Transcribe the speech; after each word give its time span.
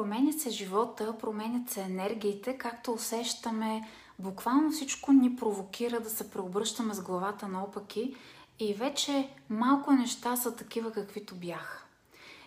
Променя 0.00 0.32
се 0.32 0.50
живота, 0.50 1.18
променят 1.18 1.70
се 1.70 1.80
енергиите, 1.80 2.58
както 2.58 2.92
усещаме, 2.92 3.88
буквално 4.18 4.70
всичко 4.70 5.12
ни 5.12 5.36
провокира 5.36 6.00
да 6.00 6.10
се 6.10 6.30
преобръщаме 6.30 6.94
с 6.94 7.02
главата 7.02 7.48
наопаки 7.48 8.16
и 8.58 8.74
вече 8.74 9.28
малко 9.50 9.92
неща 9.92 10.36
са 10.36 10.56
такива 10.56 10.92
каквито 10.92 11.34
бяха. 11.34 11.84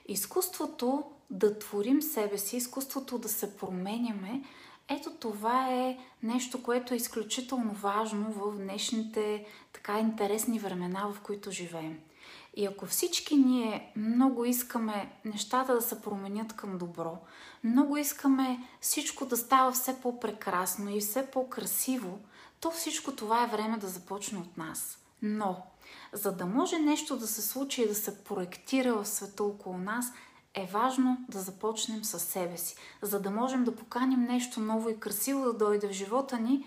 Изкуството 0.07 1.03
да 1.29 1.59
творим 1.59 2.01
себе 2.01 2.37
си, 2.37 2.57
изкуството 2.57 3.17
да 3.17 3.29
се 3.29 3.57
променяме, 3.57 4.43
ето 4.89 5.11
това 5.11 5.69
е 5.69 5.97
нещо, 6.23 6.63
което 6.63 6.93
е 6.93 6.97
изключително 6.97 7.73
важно 7.73 8.31
в 8.31 8.57
днешните 8.57 9.45
така 9.73 9.99
интересни 9.99 10.59
времена, 10.59 11.07
в 11.13 11.21
които 11.21 11.51
живеем. 11.51 11.99
И 12.55 12.65
ако 12.65 12.85
всички 12.85 13.35
ние 13.35 13.91
много 13.95 14.45
искаме 14.45 15.11
нещата 15.25 15.75
да 15.75 15.81
се 15.81 16.01
променят 16.01 16.53
към 16.53 16.77
добро, 16.77 17.17
много 17.63 17.97
искаме 17.97 18.67
всичко 18.81 19.25
да 19.25 19.37
става 19.37 19.71
все 19.71 20.01
по-прекрасно 20.01 20.95
и 20.95 20.99
все 20.99 21.25
по-красиво, 21.31 22.19
то 22.59 22.71
всичко 22.71 23.11
това 23.11 23.43
е 23.43 23.47
време 23.47 23.77
да 23.77 23.87
започне 23.87 24.39
от 24.39 24.57
нас. 24.57 24.97
Но, 25.21 25.65
за 26.13 26.31
да 26.31 26.45
може 26.45 26.79
нещо 26.79 27.17
да 27.17 27.27
се 27.27 27.41
случи 27.41 27.81
и 27.81 27.87
да 27.87 27.95
се 27.95 28.23
проектира 28.23 28.95
в 28.95 29.07
света 29.07 29.43
около 29.43 29.77
нас, 29.77 30.05
е 30.53 30.69
важно 30.71 31.17
да 31.29 31.39
започнем 31.39 32.03
със 32.03 32.23
себе 32.23 32.57
си. 32.57 32.75
За 33.01 33.21
да 33.21 33.31
можем 33.31 33.63
да 33.63 33.75
поканим 33.75 34.21
нещо 34.21 34.59
ново 34.59 34.89
и 34.89 34.99
красиво 34.99 35.43
да 35.43 35.53
дойде 35.53 35.87
в 35.87 35.91
живота 35.91 36.39
ни, 36.39 36.65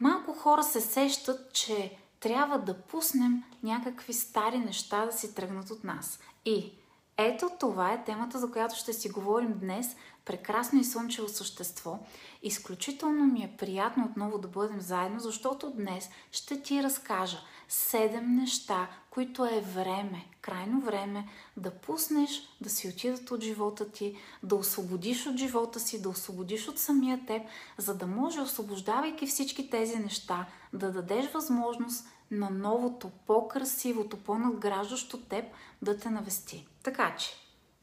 малко 0.00 0.32
хора 0.32 0.62
се 0.62 0.80
сещат, 0.80 1.52
че 1.52 1.98
трябва 2.20 2.58
да 2.58 2.82
пуснем 2.82 3.44
някакви 3.62 4.12
стари 4.12 4.58
неща 4.58 5.06
да 5.06 5.12
си 5.12 5.34
тръгнат 5.34 5.70
от 5.70 5.84
нас. 5.84 6.18
И 6.44 6.72
ето 7.16 7.50
това 7.60 7.92
е 7.92 8.04
темата, 8.04 8.38
за 8.38 8.50
която 8.50 8.76
ще 8.76 8.92
си 8.92 9.08
говорим 9.08 9.58
днес. 9.58 9.96
Прекрасно 10.24 10.80
и 10.80 10.84
слънчево 10.84 11.28
същество. 11.28 11.98
Изключително 12.42 13.24
ми 13.26 13.42
е 13.42 13.56
приятно 13.58 14.04
отново 14.04 14.38
да 14.38 14.48
бъдем 14.48 14.80
заедно, 14.80 15.20
защото 15.20 15.70
днес 15.70 16.10
ще 16.32 16.62
ти 16.62 16.82
разкажа 16.82 17.38
седем 17.68 18.36
неща, 18.36 18.88
които 19.10 19.44
е 19.44 19.60
време, 19.60 20.26
крайно 20.40 20.80
време 20.80 21.28
да 21.56 21.70
пуснеш 21.70 22.42
да 22.60 22.70
си 22.70 22.88
отидат 22.88 23.30
от 23.30 23.42
живота 23.42 23.92
ти, 23.92 24.16
да 24.42 24.56
освободиш 24.56 25.26
от 25.26 25.36
живота 25.36 25.80
си, 25.80 26.02
да 26.02 26.08
освободиш 26.08 26.68
от 26.68 26.78
самия 26.78 27.26
теб, 27.26 27.42
за 27.78 27.94
да 27.94 28.06
може, 28.06 28.40
освобождавайки 28.40 29.26
всички 29.26 29.70
тези 29.70 29.98
неща, 29.98 30.46
да 30.72 30.92
дадеш 30.92 31.32
възможност 31.32 32.08
на 32.30 32.50
новото, 32.50 33.10
по-красивото, 33.26 34.16
по-надграждащо 34.16 35.20
теб 35.20 35.44
да 35.82 35.98
те 35.98 36.10
навести. 36.10 36.66
Така 36.82 37.16
че, 37.16 37.30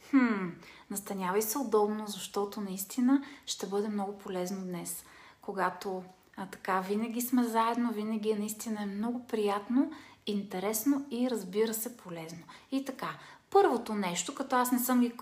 хм, 0.09 0.49
настанявай 0.89 1.41
се 1.41 1.57
удобно, 1.57 2.07
защото 2.07 2.61
наистина 2.61 3.23
ще 3.45 3.67
бъде 3.67 3.87
много 3.87 4.17
полезно 4.17 4.65
днес, 4.65 5.05
когато 5.41 6.03
а, 6.37 6.45
така 6.45 6.79
винаги 6.79 7.21
сме 7.21 7.43
заедно, 7.43 7.91
винаги 7.93 8.33
наистина 8.33 8.83
е 8.83 8.85
много 8.85 9.27
приятно, 9.27 9.91
интересно 10.25 11.05
и 11.11 11.29
разбира 11.29 11.73
се 11.73 11.97
полезно. 11.97 12.43
И 12.71 12.85
така, 12.85 13.09
първото 13.55 13.93
нещо, 13.93 14.35
като 14.35 14.55
аз 14.55 14.71
не 14.71 14.79
съм 14.79 14.99
ги 15.01 15.13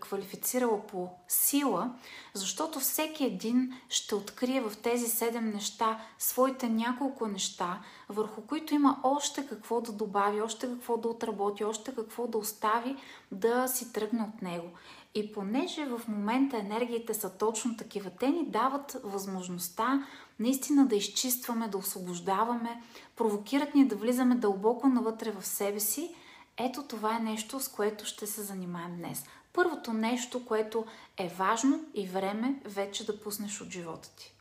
квалифицирала 0.00 0.86
по 0.86 1.08
сила, 1.28 1.90
защото 2.34 2.80
всеки 2.80 3.24
един 3.24 3.72
ще 3.88 4.14
открие 4.14 4.60
в 4.60 4.72
тези 4.82 5.06
седем 5.06 5.50
неща 5.50 6.00
своите 6.18 6.68
няколко 6.68 7.28
неща, 7.28 7.80
върху 8.08 8.40
които 8.40 8.74
има 8.74 8.98
още 9.02 9.46
какво 9.46 9.80
да 9.80 9.92
добави, 9.92 10.42
още 10.42 10.66
какво 10.66 10.96
да 10.96 11.08
отработи, 11.08 11.64
още 11.64 11.94
какво 11.94 12.26
да 12.26 12.38
остави 12.38 12.96
да 13.32 13.68
си 13.68 13.92
тръгне 13.92 14.22
от 14.22 14.42
него. 14.42 14.68
И 15.14 15.32
понеже 15.32 15.84
в 15.84 16.00
момента 16.08 16.56
енергиите 16.56 17.14
са 17.14 17.38
точно 17.38 17.76
такива, 17.76 18.10
те 18.10 18.28
ни 18.28 18.46
дават 18.46 18.96
възможността 19.04 20.06
наистина 20.38 20.86
да 20.86 20.96
изчистваме, 20.96 21.68
да 21.68 21.78
освобождаваме, 21.78 22.82
провокират 23.16 23.74
ни 23.74 23.88
да 23.88 23.96
влизаме 23.96 24.34
дълбоко 24.34 24.88
навътре 24.88 25.30
в 25.30 25.46
себе 25.46 25.80
си. 25.80 26.14
Ето 26.56 26.82
това 26.82 27.16
е 27.16 27.20
нещо, 27.20 27.60
с 27.60 27.68
което 27.68 28.04
ще 28.04 28.26
се 28.26 28.42
занимаем 28.42 28.96
днес. 28.96 29.24
Първото 29.52 29.92
нещо, 29.92 30.46
което 30.46 30.86
е 31.16 31.28
важно 31.28 31.84
и 31.94 32.06
време 32.06 32.60
вече 32.64 33.06
да 33.06 33.20
пуснеш 33.20 33.60
от 33.60 33.70
живота 33.70 34.10
ти. 34.16 34.34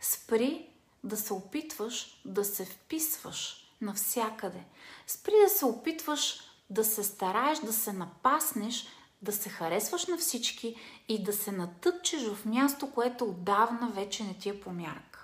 Спри 0.00 0.68
да 1.04 1.16
се 1.16 1.32
опитваш 1.32 2.20
да 2.24 2.44
се 2.44 2.64
вписваш 2.64 3.70
навсякъде. 3.80 4.64
Спри 5.06 5.34
да 5.44 5.48
се 5.48 5.64
опитваш 5.64 6.40
да 6.70 6.84
се 6.84 7.04
стараеш 7.04 7.58
да 7.58 7.72
се 7.72 7.92
напаснеш 7.92 8.86
да 9.22 9.32
се 9.32 9.48
харесваш 9.48 10.06
на 10.06 10.18
всички 10.18 10.74
и 11.08 11.22
да 11.22 11.32
се 11.32 11.52
натъпчеш 11.52 12.22
в 12.22 12.44
място, 12.46 12.90
което 12.94 13.24
отдавна 13.24 13.90
вече 13.90 14.24
не 14.24 14.34
ти 14.34 14.48
е 14.48 14.60
по 14.60 14.70
мярка. 14.70 15.15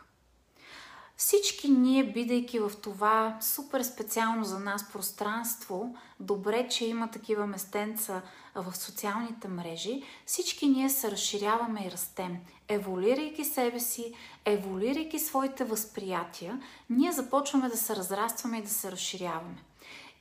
Всички 1.17 1.71
ние, 1.71 2.13
бидейки 2.13 2.59
в 2.59 2.73
това 2.83 3.39
супер 3.41 3.83
специално 3.83 4.45
за 4.45 4.59
нас 4.59 4.93
пространство, 4.93 5.97
добре, 6.21 6.69
че 6.69 6.85
има 6.85 7.11
такива 7.11 7.47
местенца 7.47 8.23
в 8.55 8.77
социалните 8.77 9.49
мрежи, 9.49 10.03
всички 10.27 10.69
ние 10.69 10.91
се 10.91 11.11
разширяваме 11.11 11.85
и 11.87 11.91
растем. 11.91 12.37
Еволирайки 12.69 13.45
себе 13.45 13.81
си, 13.81 14.15
еволирайки 14.45 15.19
своите 15.19 15.65
възприятия, 15.65 16.63
ние 16.91 17.13
започваме 17.13 17.69
да 17.69 17.77
се 17.77 17.97
разрастваме 17.97 18.59
и 18.59 18.63
да 18.63 18.71
се 18.71 18.93
разширяваме. 18.93 19.63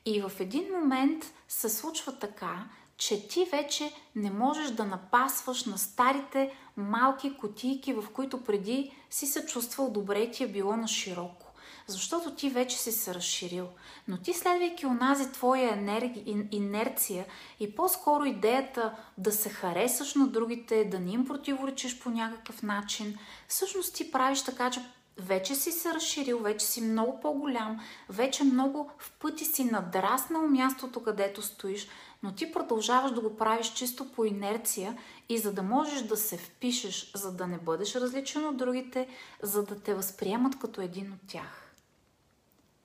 И 0.05 0.21
в 0.21 0.31
един 0.39 0.73
момент 0.73 1.33
се 1.47 1.69
случва 1.69 2.19
така, 2.19 2.65
че 3.01 3.27
ти 3.27 3.45
вече 3.51 3.93
не 4.15 4.31
можеш 4.31 4.71
да 4.71 4.85
напасваш 4.85 5.65
на 5.65 5.77
старите 5.77 6.53
малки 6.77 7.37
котийки, 7.37 7.93
в 7.93 8.03
които 8.13 8.43
преди 8.43 8.91
си 9.09 9.27
се 9.27 9.45
чувствал 9.45 9.89
добре 9.89 10.19
и 10.19 10.31
ти 10.31 10.43
е 10.43 10.47
било 10.47 10.77
на 10.77 10.87
широко. 10.87 11.47
Защото 11.87 12.35
ти 12.35 12.49
вече 12.49 12.77
си 12.77 12.91
се 12.91 13.13
разширил. 13.13 13.67
Но 14.07 14.17
ти 14.17 14.33
следвайки 14.33 14.85
онази 14.85 15.31
твоя 15.31 15.73
енерги, 15.73 16.47
инерция 16.51 17.25
и 17.59 17.75
по-скоро 17.75 18.25
идеята 18.25 18.95
да 19.17 19.31
се 19.31 19.49
харесаш 19.49 20.15
на 20.15 20.27
другите, 20.27 20.85
да 20.85 20.99
не 20.99 21.11
им 21.11 21.25
противоречиш 21.25 21.99
по 21.99 22.09
някакъв 22.09 22.63
начин, 22.63 23.17
всъщност 23.47 23.95
ти 23.95 24.11
правиш 24.11 24.41
така, 24.41 24.71
че 24.71 24.81
вече 25.17 25.55
си 25.55 25.71
се 25.71 25.93
разширил, 25.93 26.39
вече 26.39 26.65
си 26.65 26.81
много 26.81 27.19
по-голям, 27.19 27.79
вече 28.09 28.43
много 28.43 28.89
в 28.97 29.11
пъти 29.11 29.45
си 29.45 29.63
надраснал 29.63 30.47
мястото, 30.47 31.03
където 31.03 31.41
стоиш, 31.41 31.87
но 32.23 32.35
ти 32.35 32.51
продължаваш 32.51 33.11
да 33.11 33.21
го 33.21 33.37
правиш 33.37 33.73
чисто 33.73 34.11
по 34.11 34.25
инерция 34.25 34.97
и 35.29 35.37
за 35.37 35.53
да 35.53 35.63
можеш 35.63 36.01
да 36.01 36.17
се 36.17 36.37
впишеш, 36.37 37.11
за 37.15 37.31
да 37.31 37.47
не 37.47 37.57
бъдеш 37.57 37.95
различен 37.95 38.45
от 38.45 38.57
другите, 38.57 39.07
за 39.41 39.63
да 39.63 39.79
те 39.79 39.93
възприемат 39.93 40.59
като 40.59 40.81
един 40.81 41.13
от 41.13 41.19
тях. 41.27 41.73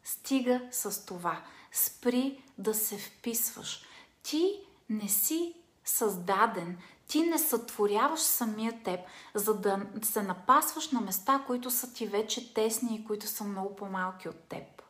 Стига 0.05 0.61
с 0.71 1.07
това. 1.07 1.43
Спри 1.73 2.43
да 2.59 2.75
се 2.75 2.99
вписваш. 2.99 3.85
Ти 4.23 4.61
не 4.89 5.09
си 5.09 5.55
създаден, 5.85 6.79
ти 7.09 7.23
не 7.23 7.39
сътворяваш 7.39 8.21
самия 8.21 8.83
теб, 8.83 9.01
за 9.35 9.55
да 9.55 9.81
се 10.03 10.23
напасваш 10.23 10.91
на 10.91 11.01
места, 11.01 11.45
които 11.47 11.71
са 11.71 11.93
ти 11.93 12.07
вече 12.07 12.55
тесни 12.55 12.97
и 12.97 13.05
които 13.05 13.27
са 13.27 13.45
много 13.45 13.77
по-малки 13.77 14.29
от 14.29 14.39
теб. 14.49 14.83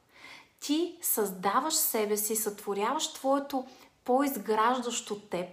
Ти 0.60 0.98
създаваш 1.02 1.74
себе 1.74 2.16
си, 2.16 2.36
сътворяваш 2.36 3.12
твоето 3.12 3.66
по-изграждащо 4.06 5.20
теб, 5.20 5.48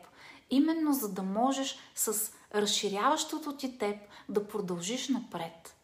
именно 0.50 0.94
за 0.94 1.14
да 1.14 1.24
можеш 1.24 1.78
с 1.96 2.32
разширяващото 2.56 3.58
ти 3.58 3.78
теб 3.78 3.98
да 4.30 4.48
продължиш 4.48 5.10
напред. 5.10 5.76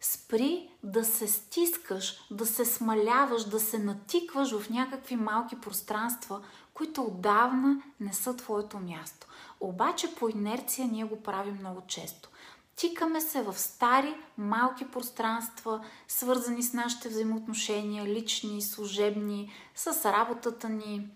Спри 0.00 0.68
да 0.82 1.04
се 1.04 1.28
стискаш, 1.28 2.26
да 2.30 2.46
се 2.46 2.64
смаляваш, 2.64 3.44
да 3.44 3.60
се 3.60 3.78
натикваш 3.78 4.58
в 4.58 4.70
някакви 4.70 5.16
малки 5.16 5.60
пространства, 5.60 6.42
които 6.74 7.02
отдавна 7.02 7.82
не 8.00 8.12
са 8.12 8.36
твоето 8.36 8.78
място. 8.78 9.26
Обаче 9.60 10.14
по 10.14 10.28
инерция 10.28 10.88
ние 10.88 11.04
го 11.04 11.22
правим 11.22 11.58
много 11.60 11.82
често. 11.86 12.28
Тикаме 12.76 13.20
се 13.20 13.42
в 13.42 13.58
стари, 13.58 14.14
малки 14.38 14.90
пространства, 14.90 15.84
свързани 16.08 16.62
с 16.62 16.72
нашите 16.72 17.08
взаимоотношения, 17.08 18.04
лични, 18.04 18.62
служебни, 18.62 19.52
с 19.74 20.12
работата 20.12 20.68
ни, 20.68 21.08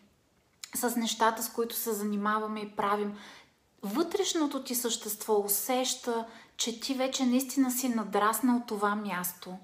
с 0.75 0.97
нещата, 0.97 1.43
с 1.43 1.49
които 1.49 1.75
се 1.75 1.93
занимаваме 1.93 2.61
и 2.61 2.76
правим. 2.76 3.19
Вътрешното 3.82 4.65
ти 4.65 4.75
същество 4.75 5.41
усеща, 5.44 6.26
че 6.56 6.81
ти 6.81 6.94
вече 6.94 7.26
наистина 7.26 7.71
си 7.71 7.88
надраснал 7.88 8.62
това 8.67 8.94
място. 8.94 9.56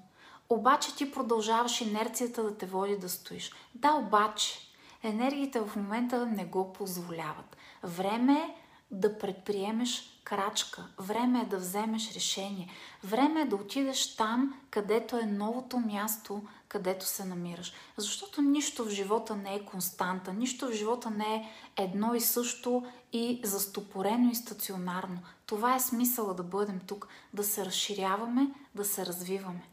Обаче 0.49 0.95
ти 0.95 1.11
продължаваш 1.11 1.81
инерцията 1.81 2.43
да 2.43 2.57
те 2.57 2.65
води 2.65 2.97
да 2.97 3.09
стоиш. 3.09 3.51
Да, 3.75 3.93
обаче, 3.93 4.59
енергиите 5.03 5.59
в 5.59 5.75
момента 5.75 6.25
не 6.25 6.45
го 6.45 6.73
позволяват. 6.73 7.57
Време 7.83 8.33
е 8.33 8.55
да 8.91 9.17
предприемеш 9.17 10.10
крачка, 10.23 10.87
време 10.99 11.41
е 11.41 11.45
да 11.45 11.57
вземеш 11.57 12.13
решение, 12.13 12.69
време 13.03 13.41
е 13.41 13.45
да 13.45 13.55
отидеш 13.55 14.15
там, 14.15 14.59
където 14.69 15.17
е 15.17 15.25
новото 15.25 15.79
място, 15.79 16.41
където 16.67 17.05
се 17.05 17.25
намираш. 17.25 17.73
Защото 17.97 18.41
нищо 18.41 18.85
в 18.85 18.89
живота 18.89 19.35
не 19.35 19.55
е 19.55 19.65
константа, 19.65 20.33
нищо 20.33 20.67
в 20.67 20.71
живота 20.71 21.09
не 21.09 21.35
е 21.35 21.49
едно 21.77 22.15
и 22.15 22.21
също 22.21 22.85
и 23.13 23.41
застопорено 23.43 24.31
и 24.31 24.35
стационарно. 24.35 25.19
Това 25.45 25.75
е 25.75 25.79
смисъла 25.79 26.33
да 26.33 26.43
бъдем 26.43 26.79
тук, 26.87 27.07
да 27.33 27.43
се 27.43 27.65
разширяваме, 27.65 28.47
да 28.75 28.85
се 28.85 29.05
развиваме. 29.05 29.63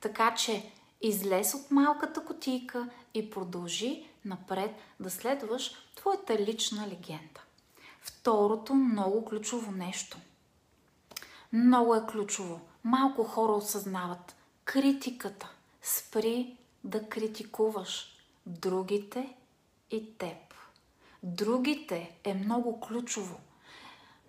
Така 0.00 0.34
че 0.34 0.72
излез 1.02 1.54
от 1.54 1.70
малката 1.70 2.24
котийка 2.24 2.88
и 3.14 3.30
продължи 3.30 4.08
напред 4.24 4.70
да 5.00 5.10
следваш 5.10 5.74
твоята 5.96 6.38
лична 6.38 6.88
легенда. 6.88 7.45
Второто 8.06 8.74
много 8.74 9.24
ключово 9.24 9.72
нещо. 9.72 10.18
Много 11.52 11.94
е 11.94 12.06
ключово. 12.06 12.60
Малко 12.84 13.24
хора 13.24 13.52
осъзнават. 13.52 14.36
Критиката. 14.64 15.50
Спри 15.82 16.56
да 16.84 17.08
критикуваш 17.08 18.18
другите 18.46 19.36
и 19.90 20.18
теб. 20.18 20.36
Другите 21.22 22.18
е 22.24 22.34
много 22.34 22.80
ключово. 22.80 23.40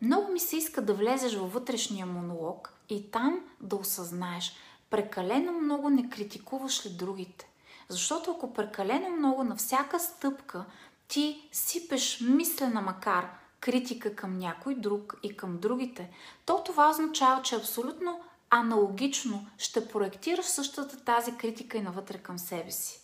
Много 0.01 0.31
ми 0.31 0.39
се 0.39 0.57
иска 0.57 0.81
да 0.81 0.93
влезеш 0.93 1.35
във 1.35 1.53
вътрешния 1.53 2.05
монолог 2.05 2.73
и 2.89 3.11
там 3.11 3.39
да 3.61 3.75
осъзнаеш. 3.75 4.53
Прекалено 4.89 5.51
много 5.51 5.89
не 5.89 6.09
критикуваш 6.09 6.85
ли 6.85 6.89
другите? 6.89 7.49
Защото 7.89 8.31
ако 8.31 8.53
прекалено 8.53 9.09
много 9.09 9.43
на 9.43 9.55
всяка 9.55 9.99
стъпка 9.99 10.65
ти 11.07 11.49
сипеш 11.51 12.21
мислена 12.21 12.81
макар 12.81 13.46
критика 13.59 14.15
към 14.15 14.37
някой 14.37 14.75
друг 14.75 15.15
и 15.23 15.37
към 15.37 15.57
другите, 15.57 16.09
то 16.45 16.63
това 16.63 16.89
означава, 16.89 17.41
че 17.41 17.55
абсолютно 17.55 18.19
аналогично 18.49 19.47
ще 19.57 19.87
проектираш 19.87 20.45
същата 20.45 21.03
тази 21.03 21.37
критика 21.37 21.77
и 21.77 21.81
навътре 21.81 22.17
към 22.17 22.39
себе 22.39 22.71
си. 22.71 23.01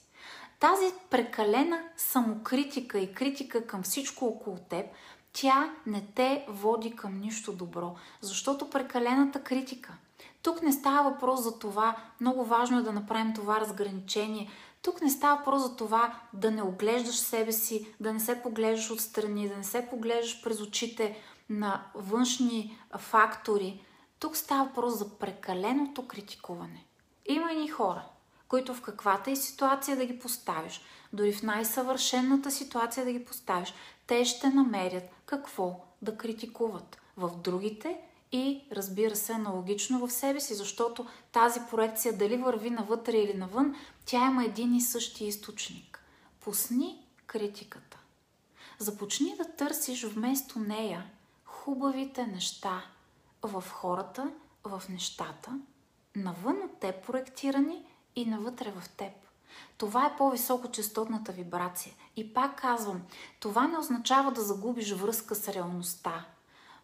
Тази 0.59 0.85
прекалена 1.09 1.83
самокритика 1.97 2.99
и 2.99 3.13
критика 3.13 3.67
към 3.67 3.83
всичко 3.83 4.25
около 4.25 4.57
теб, 4.69 4.85
тя 5.33 5.73
не 5.85 6.07
те 6.15 6.45
води 6.47 6.95
към 6.95 7.19
нищо 7.19 7.53
добро, 7.53 7.95
защото 8.21 8.69
прекалената 8.69 9.43
критика. 9.43 9.93
Тук 10.43 10.61
не 10.61 10.71
става 10.71 11.09
въпрос 11.09 11.43
за 11.43 11.59
това, 11.59 11.95
много 12.21 12.45
важно 12.45 12.79
е 12.79 12.83
да 12.83 12.91
направим 12.91 13.33
това 13.33 13.59
разграничение. 13.59 14.49
Тук 14.83 15.01
не 15.01 15.09
става 15.09 15.37
въпрос 15.37 15.61
за 15.61 15.75
това 15.75 16.19
да 16.33 16.51
не 16.51 16.63
оглеждаш 16.63 17.15
себе 17.15 17.51
си, 17.51 17.95
да 17.99 18.13
не 18.13 18.19
се 18.19 18.41
поглеждаш 18.41 18.91
отстрани, 18.91 19.49
да 19.49 19.57
не 19.57 19.63
се 19.63 19.87
поглеждаш 19.89 20.43
през 20.43 20.61
очите 20.61 21.17
на 21.49 21.83
външни 21.95 22.77
фактори. 22.97 23.85
Тук 24.19 24.37
става 24.37 24.65
въпрос 24.65 24.97
за 24.97 25.09
прекаленото 25.09 26.07
критикуване. 26.07 26.85
Има 27.25 27.53
и 27.53 27.67
хора, 27.67 28.05
които 28.47 28.73
в 28.73 28.81
каквата 28.81 29.31
и 29.31 29.35
ситуация 29.35 29.97
да 29.97 30.05
ги 30.05 30.19
поставиш, 30.19 30.81
дори 31.13 31.33
в 31.33 31.43
най-съвършената 31.43 32.51
ситуация 32.51 33.05
да 33.05 33.11
ги 33.11 33.25
поставиш, 33.25 33.73
те 34.07 34.25
ще 34.25 34.49
намерят 34.49 35.03
какво 35.25 35.79
да 36.01 36.17
критикуват 36.17 36.97
в 37.17 37.31
другите 37.37 37.97
и 38.33 38.61
разбира 38.71 39.15
се 39.15 39.33
аналогично 39.33 40.07
в 40.07 40.11
себе 40.11 40.39
си, 40.39 40.53
защото 40.53 41.05
тази 41.31 41.59
проекция 41.69 42.17
дали 42.17 42.37
върви 42.37 42.69
навътре 42.69 43.17
или 43.17 43.33
навън, 43.33 43.75
тя 44.05 44.25
има 44.25 44.45
един 44.45 44.75
и 44.75 44.81
същи 44.81 45.25
източник. 45.25 46.03
Пусни 46.39 47.07
критиката. 47.25 47.97
Започни 48.79 49.35
да 49.37 49.55
търсиш 49.55 50.05
вместо 50.05 50.59
нея 50.59 51.05
хубавите 51.45 52.27
неща 52.27 52.83
в 53.43 53.63
хората, 53.71 54.31
в 54.63 54.83
нещата, 54.89 55.59
навън 56.15 56.57
от 56.63 56.79
теб 56.79 57.05
проектирани 57.05 57.85
и 58.15 58.25
навътре 58.25 58.71
в 58.71 58.89
теб. 58.89 59.11
Това 59.77 60.05
е 60.05 60.17
по-високочастотната 60.17 61.31
вибрация. 61.31 61.93
И 62.15 62.33
пак 62.33 62.61
казвам, 62.61 63.01
това 63.39 63.67
не 63.67 63.77
означава 63.77 64.31
да 64.31 64.41
загубиш 64.41 64.91
връзка 64.91 65.35
с 65.35 65.47
реалността. 65.47 66.25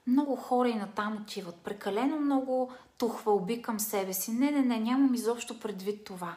Много 0.07 0.35
хора 0.35 0.69
и 0.69 0.75
натам 0.75 1.17
отиват. 1.21 1.55
Прекалено 1.55 2.19
много 2.19 2.71
тухвалби 2.97 3.61
към 3.61 3.79
себе 3.79 4.13
си. 4.13 4.31
Не, 4.31 4.51
не, 4.51 4.61
не, 4.61 4.79
нямам 4.79 5.13
изобщо 5.13 5.59
предвид 5.59 6.03
това. 6.03 6.35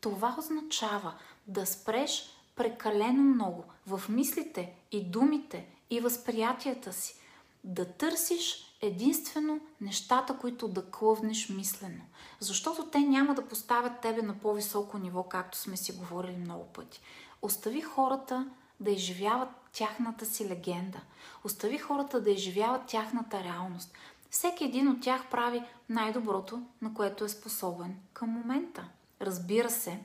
Това 0.00 0.36
означава 0.38 1.14
да 1.46 1.66
спреш 1.66 2.36
прекалено 2.56 3.22
много 3.22 3.64
в 3.86 4.02
мислите 4.08 4.72
и 4.92 5.04
думите 5.04 5.66
и 5.90 6.00
възприятията 6.00 6.92
си. 6.92 7.16
Да 7.64 7.84
търсиш 7.84 8.76
единствено 8.82 9.60
нещата, 9.80 10.38
които 10.38 10.68
да 10.68 10.90
клъвнеш 10.90 11.48
мислено. 11.48 12.04
Защото 12.40 12.86
те 12.86 12.98
няма 12.98 13.34
да 13.34 13.48
поставят 13.48 14.00
тебе 14.00 14.22
на 14.22 14.34
по-високо 14.34 14.98
ниво, 14.98 15.22
както 15.22 15.58
сме 15.58 15.76
си 15.76 15.92
говорили 15.92 16.36
много 16.36 16.64
пъти. 16.64 17.00
Остави 17.42 17.80
хората 17.80 18.50
да 18.80 18.90
изживяват 18.90 19.48
тяхната 19.72 20.26
си 20.26 20.48
легенда. 20.48 21.00
Остави 21.44 21.78
хората 21.78 22.20
да 22.20 22.30
изживяват 22.30 22.86
тяхната 22.86 23.44
реалност. 23.44 23.92
Всеки 24.30 24.64
един 24.64 24.88
от 24.88 25.00
тях 25.00 25.30
прави 25.30 25.62
най-доброто, 25.88 26.62
на 26.82 26.94
което 26.94 27.24
е 27.24 27.28
способен 27.28 27.96
към 28.12 28.28
момента. 28.30 28.88
Разбира 29.20 29.70
се, 29.70 30.00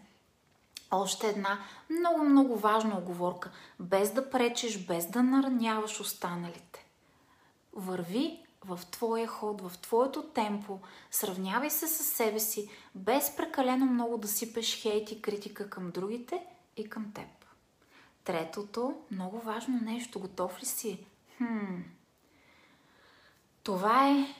още 0.91 1.27
една 1.27 1.59
много-много 1.89 2.55
важна 2.55 2.97
оговорка. 2.97 3.51
Без 3.79 4.13
да 4.13 4.29
пречиш, 4.29 4.85
без 4.85 5.07
да 5.07 5.23
нараняваш 5.23 5.99
останалите. 5.99 6.85
Върви 7.73 8.45
в 8.65 8.79
твоя 8.91 9.27
ход, 9.27 9.61
в 9.61 9.77
твоето 9.77 10.23
темпо, 10.23 10.79
сравнявай 11.11 11.69
се 11.69 11.87
с 11.87 12.03
себе 12.03 12.39
си, 12.39 12.69
без 12.95 13.35
прекалено 13.35 13.85
много 13.85 14.17
да 14.17 14.27
сипеш 14.27 14.81
хейт 14.81 15.11
и 15.11 15.21
критика 15.21 15.69
към 15.69 15.91
другите 15.91 16.45
и 16.77 16.89
към 16.89 17.11
теб. 17.13 17.44
Третото, 18.25 18.95
много 19.11 19.39
важно 19.39 19.79
нещо, 19.81 20.19
готов 20.19 20.61
ли 20.61 20.65
си? 20.65 21.05
Хм. 21.37 21.81
Това 23.63 24.09
е 24.09 24.35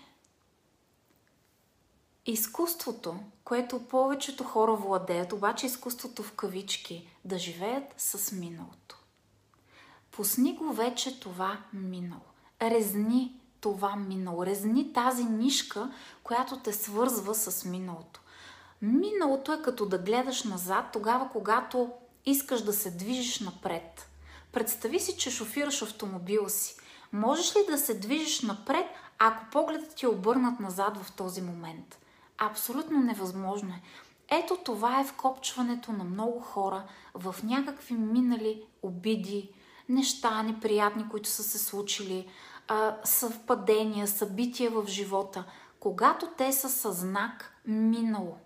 изкуството, 2.25 3.15
което 3.43 3.87
повечето 3.87 4.43
хора 4.43 4.73
владеят, 4.75 5.33
обаче 5.33 5.65
изкуството 5.65 6.23
в 6.23 6.31
кавички, 6.31 7.09
да 7.25 7.37
живеят 7.37 7.93
с 7.97 8.31
миналото. 8.31 8.97
Пусни 10.11 10.55
го 10.55 10.73
вече 10.73 11.19
това 11.19 11.63
минало. 11.73 12.25
Резни 12.61 13.39
това 13.61 13.95
минало. 13.95 14.45
Резни 14.45 14.93
тази 14.93 15.23
нишка, 15.23 15.93
която 16.23 16.59
те 16.59 16.73
свързва 16.73 17.35
с 17.35 17.65
миналото. 17.65 18.21
Миналото 18.81 19.53
е 19.53 19.61
като 19.61 19.85
да 19.85 19.97
гледаш 19.97 20.43
назад, 20.43 20.85
тогава 20.93 21.29
когато 21.29 21.91
искаш 22.25 22.61
да 22.61 22.73
се 22.73 22.91
движиш 22.91 23.39
напред. 23.39 24.09
Представи 24.51 24.99
си, 24.99 25.17
че 25.17 25.31
шофираш 25.31 25.81
автомобила 25.81 26.49
си. 26.49 26.75
Можеш 27.13 27.55
ли 27.55 27.59
да 27.67 27.77
се 27.77 27.93
движиш 27.93 28.41
напред, 28.41 28.85
ако 29.19 29.49
погледът 29.51 29.95
ти 29.95 30.05
е 30.05 30.09
обърнат 30.09 30.59
назад 30.59 30.97
в 30.97 31.11
този 31.11 31.41
момент? 31.41 31.99
Абсолютно 32.37 32.99
невъзможно 32.99 33.69
е. 33.69 33.81
Ето 34.29 34.57
това 34.57 34.99
е 34.99 35.05
вкопчването 35.05 35.91
на 35.91 36.03
много 36.03 36.39
хора 36.39 36.83
в 37.13 37.35
някакви 37.43 37.93
минали 37.93 38.63
обиди, 38.81 39.49
неща 39.89 40.43
неприятни, 40.43 41.09
които 41.09 41.29
са 41.29 41.43
се 41.43 41.59
случили, 41.59 42.29
съвпадения, 43.03 44.07
събития 44.07 44.71
в 44.71 44.87
живота, 44.87 45.45
когато 45.79 46.27
те 46.37 46.53
са 46.53 46.69
със 46.69 46.97
знак 46.97 47.61
минало. 47.65 48.37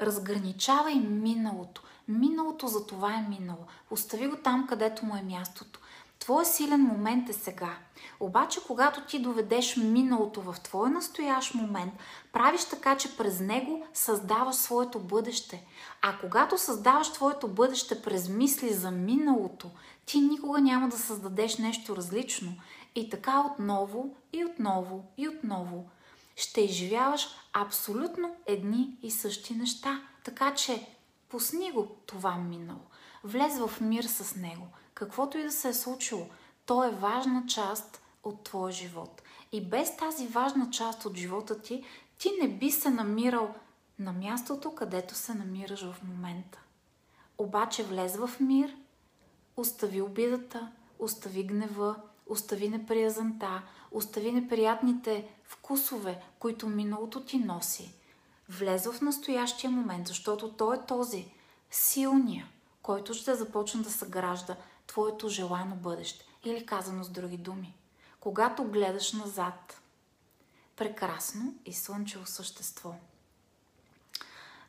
Разграничавай 0.00 0.94
миналото. 0.94 1.82
Миналото 2.08 2.66
за 2.66 2.86
това 2.86 3.14
е 3.14 3.26
минало. 3.28 3.66
Остави 3.90 4.26
го 4.28 4.36
там, 4.36 4.66
където 4.66 5.06
му 5.06 5.16
е 5.16 5.22
мястото. 5.22 5.80
Твоя 6.18 6.44
силен 6.44 6.80
момент 6.80 7.28
е 7.28 7.32
сега. 7.32 7.76
Обаче, 8.20 8.60
когато 8.66 9.00
ти 9.00 9.18
доведеш 9.18 9.76
миналото 9.76 10.40
в 10.40 10.56
твой 10.62 10.90
настоящ 10.90 11.54
момент, 11.54 11.92
правиш 12.32 12.64
така, 12.64 12.96
че 12.96 13.16
през 13.16 13.40
него 13.40 13.86
създаваш 13.94 14.56
своето 14.56 14.98
бъдеще. 14.98 15.64
А 16.02 16.18
когато 16.18 16.58
създаваш 16.58 17.12
твоето 17.12 17.48
бъдеще 17.48 18.02
през 18.02 18.28
мисли 18.28 18.72
за 18.72 18.90
миналото, 18.90 19.70
ти 20.06 20.20
никога 20.20 20.60
няма 20.60 20.88
да 20.88 20.98
създадеш 20.98 21.58
нещо 21.58 21.96
различно. 21.96 22.52
И 22.94 23.10
така 23.10 23.40
отново, 23.40 24.16
и 24.32 24.44
отново, 24.44 25.04
и 25.16 25.28
отново 25.28 25.84
ще 26.36 26.60
изживяваш 26.60 27.28
абсолютно 27.52 28.36
едни 28.46 28.98
и 29.02 29.10
същи 29.10 29.54
неща. 29.54 30.02
Така 30.24 30.54
че 30.54 30.86
пусни 31.34 31.72
го 31.72 31.86
това 32.06 32.36
минало. 32.36 32.80
Влез 33.24 33.58
в 33.58 33.80
мир 33.80 34.04
с 34.04 34.36
него. 34.36 34.66
Каквото 34.94 35.38
и 35.38 35.42
да 35.42 35.52
се 35.52 35.68
е 35.68 35.74
случило, 35.74 36.26
то 36.66 36.84
е 36.84 36.90
важна 36.90 37.46
част 37.46 38.02
от 38.22 38.44
твоя 38.44 38.72
живот. 38.72 39.22
И 39.52 39.68
без 39.68 39.96
тази 39.96 40.26
важна 40.26 40.70
част 40.70 41.04
от 41.04 41.16
живота 41.16 41.62
ти, 41.62 41.84
ти 42.18 42.30
не 42.40 42.48
би 42.48 42.70
се 42.70 42.90
намирал 42.90 43.54
на 43.98 44.12
мястото, 44.12 44.74
където 44.74 45.14
се 45.14 45.34
намираш 45.34 45.84
в 45.84 45.96
момента. 46.04 46.58
Обаче 47.38 47.84
влез 47.84 48.16
в 48.16 48.30
мир, 48.40 48.76
остави 49.56 50.02
обидата, 50.02 50.72
остави 50.98 51.44
гнева, 51.44 51.96
остави 52.26 52.68
неприязанта, 52.68 53.62
Остави 53.94 54.32
неприятните 54.32 55.28
вкусове, 55.44 56.20
които 56.38 56.68
миналото 56.68 57.24
ти 57.24 57.38
носи. 57.38 57.94
Влез 58.48 58.86
в 58.86 59.00
настоящия 59.00 59.70
момент, 59.70 60.08
защото 60.08 60.52
той 60.52 60.76
е 60.76 60.86
този 60.86 61.26
силния, 61.70 62.48
който 62.82 63.14
ще 63.14 63.34
започне 63.34 63.82
да 63.82 63.90
съгражда 63.90 64.56
твоето 64.86 65.28
желано 65.28 65.76
бъдеще. 65.76 66.24
Или 66.44 66.66
казано 66.66 67.04
с 67.04 67.08
други 67.08 67.36
думи. 67.36 67.74
Когато 68.20 68.64
гледаш 68.64 69.12
назад, 69.12 69.80
прекрасно 70.76 71.54
и 71.64 71.72
слънчево 71.72 72.26
същество. 72.26 72.94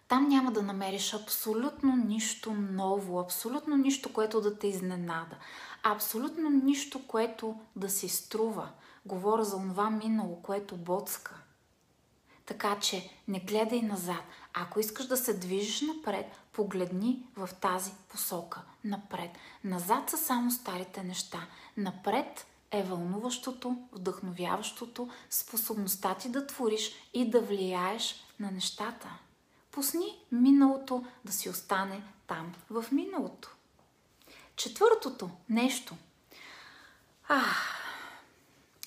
Там 0.07 0.27
няма 0.27 0.51
да 0.51 0.61
намериш 0.61 1.13
абсолютно 1.13 1.95
нищо 1.95 2.53
ново, 2.53 3.19
абсолютно 3.19 3.77
нищо, 3.77 4.13
което 4.13 4.41
да 4.41 4.59
те 4.59 4.67
изненада, 4.67 5.35
абсолютно 5.83 6.49
нищо, 6.49 7.07
което 7.07 7.59
да 7.75 7.89
си 7.89 8.09
струва. 8.09 8.69
Говоря 9.05 9.43
за 9.43 9.57
това 9.57 9.89
минало, 9.89 10.41
което 10.41 10.77
боцка. 10.77 11.35
Така 12.45 12.79
че 12.79 13.09
не 13.27 13.39
гледай 13.39 13.81
назад. 13.81 14.23
Ако 14.53 14.79
искаш 14.79 15.05
да 15.05 15.17
се 15.17 15.33
движиш 15.33 15.81
напред, 15.81 16.25
погледни 16.53 17.23
в 17.35 17.49
тази 17.61 17.91
посока. 18.09 18.61
Напред. 18.83 19.31
Назад 19.63 20.09
са 20.09 20.17
само 20.17 20.51
старите 20.51 21.03
неща. 21.03 21.47
Напред 21.77 22.45
е 22.71 22.83
вълнуващото, 22.83 23.77
вдъхновяващото, 23.91 25.09
способността 25.29 26.15
ти 26.15 26.29
да 26.29 26.47
твориш 26.47 26.91
и 27.13 27.29
да 27.29 27.41
влияеш 27.41 28.25
на 28.39 28.51
нещата. 28.51 29.09
Пусни 29.71 30.19
миналото 30.31 31.05
да 31.25 31.31
си 31.31 31.49
остане 31.49 32.03
там, 32.27 32.53
в 32.69 32.85
миналото. 32.91 33.55
Четвъртото 34.55 35.29
нещо. 35.49 35.95
Ах, 37.27 37.81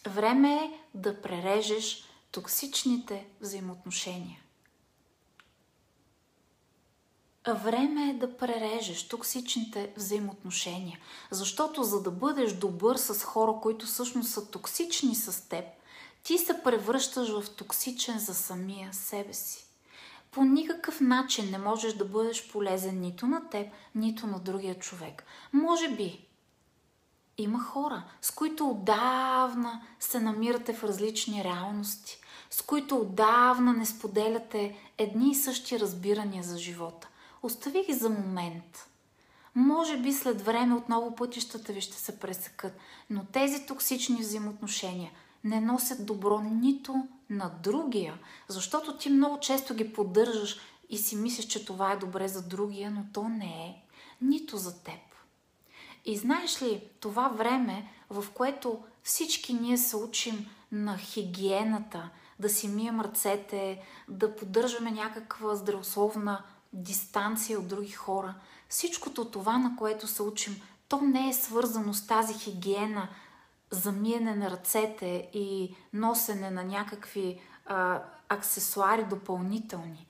време 0.06 0.54
е 0.54 0.80
да 0.94 1.22
прережеш 1.22 2.07
токсичните 2.30 3.26
взаимоотношения. 3.40 4.40
Време 7.54 8.10
е 8.10 8.14
да 8.14 8.36
прережеш 8.36 9.08
токсичните 9.08 9.92
взаимоотношения, 9.96 10.98
защото 11.30 11.82
за 11.82 12.02
да 12.02 12.10
бъдеш 12.10 12.52
добър 12.52 12.96
с 12.96 13.24
хора, 13.24 13.54
които 13.62 13.86
всъщност 13.86 14.30
са 14.30 14.50
токсични 14.50 15.14
с 15.14 15.48
теб, 15.48 15.64
ти 16.22 16.38
се 16.38 16.62
превръщаш 16.62 17.28
в 17.28 17.54
токсичен 17.56 18.18
за 18.18 18.34
самия 18.34 18.94
себе 18.94 19.34
си. 19.34 19.66
По 20.30 20.44
никакъв 20.44 21.00
начин 21.00 21.50
не 21.50 21.58
можеш 21.58 21.94
да 21.94 22.04
бъдеш 22.04 22.48
полезен 22.48 23.00
нито 23.00 23.26
на 23.26 23.48
теб, 23.48 23.66
нито 23.94 24.26
на 24.26 24.38
другия 24.38 24.78
човек. 24.78 25.24
Може 25.52 25.88
би 25.88 26.28
има 27.38 27.60
хора, 27.60 28.04
с 28.20 28.30
които 28.30 28.68
отдавна 28.68 29.82
се 30.00 30.20
намирате 30.20 30.74
в 30.74 30.84
различни 30.84 31.44
реалности, 31.44 32.17
с 32.50 32.62
които 32.62 32.96
отдавна 32.96 33.72
не 33.72 33.86
споделяте 33.86 34.76
едни 34.98 35.30
и 35.30 35.34
същи 35.34 35.80
разбирания 35.80 36.42
за 36.42 36.58
живота. 36.58 37.08
Остави 37.42 37.84
ги 37.84 37.92
за 37.92 38.10
момент. 38.10 38.88
Може 39.54 39.96
би 39.96 40.12
след 40.12 40.42
време 40.42 40.74
отново 40.74 41.14
пътищата 41.14 41.72
ви 41.72 41.80
ще 41.80 41.96
се 41.96 42.18
пресекат, 42.18 42.78
но 43.10 43.24
тези 43.24 43.66
токсични 43.66 44.20
взаимоотношения 44.20 45.10
не 45.44 45.60
носят 45.60 46.06
добро 46.06 46.40
нито 46.40 47.06
на 47.30 47.50
другия, 47.62 48.18
защото 48.48 48.96
ти 48.96 49.10
много 49.10 49.40
често 49.40 49.74
ги 49.74 49.92
поддържаш 49.92 50.60
и 50.90 50.98
си 50.98 51.16
мислиш, 51.16 51.46
че 51.46 51.64
това 51.64 51.92
е 51.92 51.96
добре 51.96 52.28
за 52.28 52.48
другия, 52.48 52.90
но 52.90 53.04
то 53.12 53.28
не 53.28 53.44
е 53.46 53.82
нито 54.22 54.56
за 54.56 54.82
теб. 54.82 55.00
И 56.04 56.16
знаеш 56.16 56.62
ли, 56.62 56.82
това 57.00 57.28
време, 57.28 57.92
в 58.10 58.24
което 58.34 58.82
всички 59.02 59.54
ние 59.54 59.78
се 59.78 59.96
учим 59.96 60.46
на 60.72 60.98
хигиената, 60.98 62.10
да 62.38 62.48
си 62.48 62.68
мием 62.68 63.00
ръцете, 63.00 63.82
да 64.08 64.36
поддържаме 64.36 64.90
някаква 64.90 65.54
здравословна 65.54 66.42
дистанция 66.72 67.58
от 67.58 67.68
други 67.68 67.92
хора. 67.92 68.34
Всичкото 68.68 69.24
това, 69.24 69.58
на 69.58 69.76
което 69.76 70.06
се 70.06 70.22
учим, 70.22 70.62
то 70.88 71.00
не 71.00 71.28
е 71.28 71.32
свързано 71.32 71.94
с 71.94 72.06
тази 72.06 72.34
хигиена 72.34 73.08
за 73.70 73.92
миене 73.92 74.34
на 74.34 74.50
ръцете 74.50 75.28
и 75.32 75.76
носене 75.92 76.50
на 76.50 76.64
някакви 76.64 77.40
а, 77.66 78.02
аксесуари 78.28 79.04
допълнителни. 79.04 80.06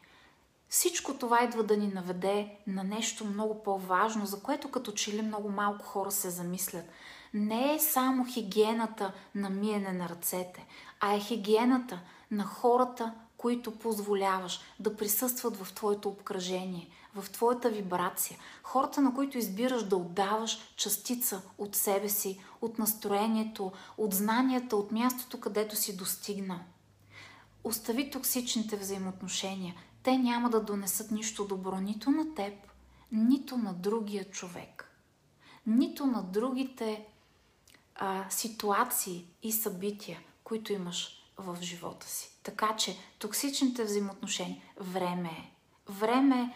Всичко 0.69 1.15
това 1.15 1.45
идва 1.45 1.63
да 1.63 1.77
ни 1.77 1.89
наведе 1.89 2.57
на 2.67 2.85
нещо 2.85 3.25
много 3.25 3.63
по-важно, 3.63 4.27
за 4.27 4.41
което 4.41 4.71
като 4.71 4.93
че 4.93 5.13
ли 5.13 5.23
много 5.23 5.49
малко 5.49 5.85
хора 5.87 6.11
се 6.11 6.31
замислят. 6.31 6.85
Не 7.35 7.75
е 7.75 7.79
само 7.79 8.25
хигиената 8.25 9.13
на 9.35 9.51
миене 9.51 9.93
на 9.93 10.09
ръцете, 10.09 10.67
а 11.01 11.15
е 11.15 11.21
хигиената 11.21 12.01
на 12.31 12.45
хората, 12.45 13.15
които 13.37 13.79
позволяваш 13.79 14.61
да 14.81 14.97
присъстват 14.97 15.57
в 15.57 15.73
твоето 15.73 16.09
обкръжение, 16.09 16.91
в 17.15 17.31
твоята 17.31 17.71
вибрация. 17.71 18.39
Хората, 18.63 19.01
на 19.01 19.15
които 19.15 19.39
избираш 19.39 19.85
да 19.85 19.97
отдаваш 19.97 20.59
частица 20.77 21.43
от 21.59 21.77
себе 21.77 22.09
си, 22.09 22.41
от 22.61 22.79
настроението, 22.79 23.73
от 23.99 24.15
знанията, 24.15 24.77
от 24.77 24.93
мястото, 24.93 25.41
където 25.41 25.77
си 25.77 25.97
достигнал. 25.97 26.59
Остави 27.65 28.11
токсичните 28.11 28.77
взаимоотношения. 28.77 29.75
Те 30.03 30.19
няма 30.19 30.51
да 30.51 30.63
донесат 30.63 31.11
нищо 31.11 31.45
добро 31.45 31.77
нито 31.77 32.11
на 32.11 32.35
теб, 32.35 32.55
нито 33.13 33.57
на 33.57 33.75
другия 33.75 34.31
човек, 34.31 34.91
нито 35.67 36.07
на 36.07 36.23
другите 36.23 37.07
а, 37.95 38.31
ситуации 38.31 39.27
и 39.43 39.53
събития, 39.53 40.21
които 40.45 40.73
имаш 40.73 41.18
в 41.39 41.59
живота 41.61 42.07
си. 42.07 42.31
Така 42.43 42.77
че 42.77 42.97
токсичните 43.19 43.85
взаимоотношения, 43.85 44.63
време 44.81 45.29
е. 45.29 45.51
Време 45.93 46.37
е 46.37 46.51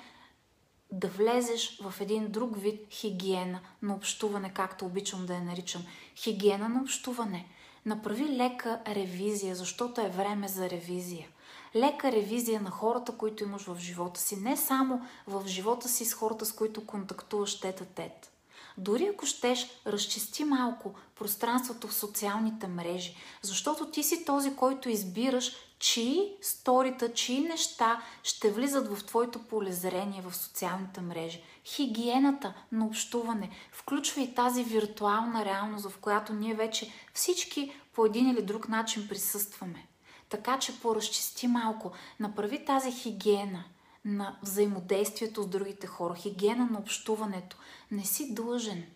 да 0.92 1.08
влезеш 1.08 1.80
в 1.82 1.94
един 2.00 2.30
друг 2.30 2.56
вид 2.56 2.86
хигиена 2.90 3.60
на 3.82 3.94
общуване, 3.94 4.54
както 4.54 4.84
обичам 4.86 5.26
да 5.26 5.34
я 5.34 5.42
наричам. 5.42 5.82
Хигиена 6.16 6.68
на 6.68 6.80
общуване. 6.82 7.48
Направи 7.86 8.36
лека 8.36 8.80
ревизия, 8.86 9.54
защото 9.54 10.00
е 10.00 10.08
време 10.08 10.48
за 10.48 10.70
ревизия. 10.70 11.28
Лека 11.74 12.12
ревизия 12.12 12.60
на 12.60 12.70
хората, 12.70 13.16
които 13.16 13.44
имаш 13.44 13.62
в 13.62 13.78
живота 13.78 14.20
си. 14.20 14.36
Не 14.36 14.56
само 14.56 15.06
в 15.26 15.42
живота 15.46 15.88
си 15.88 16.04
с 16.04 16.14
хората, 16.14 16.46
с 16.46 16.52
които 16.52 16.86
контактуваш 16.86 17.60
тет-а-тет. 17.60 18.31
Дори 18.78 19.10
ако 19.14 19.26
щеш, 19.26 19.66
разчисти 19.86 20.44
малко 20.44 20.94
пространството 21.14 21.88
в 21.88 21.94
социалните 21.94 22.66
мрежи, 22.66 23.16
защото 23.42 23.90
ти 23.90 24.02
си 24.02 24.24
този, 24.24 24.56
който 24.56 24.88
избираш 24.88 25.52
чии 25.78 26.32
сторита, 26.42 27.12
чии 27.12 27.40
неща 27.40 28.02
ще 28.22 28.50
влизат 28.50 28.96
в 28.96 29.04
твоето 29.04 29.38
полезрение 29.38 30.22
в 30.22 30.36
социалните 30.36 31.00
мрежи. 31.00 31.42
Хигиената 31.64 32.54
на 32.72 32.86
общуване 32.86 33.50
включва 33.72 34.20
и 34.20 34.34
тази 34.34 34.64
виртуална 34.64 35.44
реалност, 35.44 35.88
в 35.88 35.98
която 35.98 36.32
ние 36.32 36.54
вече 36.54 36.92
всички 37.14 37.72
по 37.92 38.06
един 38.06 38.30
или 38.30 38.42
друг 38.42 38.68
начин 38.68 39.08
присъстваме. 39.08 39.86
Така 40.28 40.58
че 40.58 40.80
поразчисти 40.80 41.46
малко, 41.46 41.92
направи 42.20 42.64
тази 42.64 42.92
хигиена 42.92 43.64
на 44.04 44.38
взаимодействието 44.42 45.42
с 45.42 45.46
другите 45.46 45.86
хора, 45.86 46.14
хигиена 46.14 46.66
на 46.66 46.78
общуването. 46.78 47.56
Не 47.90 48.04
си 48.04 48.34
длъжен 48.34 48.86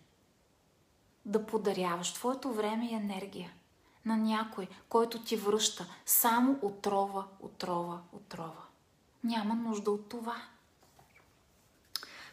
да 1.25 1.45
подаряваш 1.45 2.13
твоето 2.13 2.53
време 2.53 2.85
и 2.85 2.93
енергия 2.93 3.51
на 4.05 4.17
някой, 4.17 4.67
който 4.89 5.23
ти 5.23 5.35
връща 5.35 5.87
само 6.05 6.59
отрова, 6.61 7.25
отрова, 7.39 7.99
отрова. 8.13 8.63
Няма 9.23 9.55
нужда 9.55 9.91
от 9.91 10.09
това. 10.09 10.35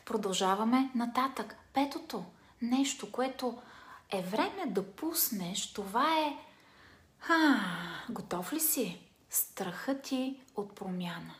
Продължаваме 0.05 0.91
нататък. 0.95 1.57
Петото 1.73 2.25
нещо, 2.63 3.13
което 3.13 3.59
е 4.11 4.23
време 4.23 4.67
да 4.67 4.93
пуснеш, 4.93 5.73
това 5.73 6.19
е... 6.19 6.39
А, 7.29 7.57
готов 8.11 8.53
ли 8.53 8.61
си? 8.61 9.01
Страхът 9.31 10.03
ти 10.03 10.41
от 10.57 10.75
промяна. 10.75 11.35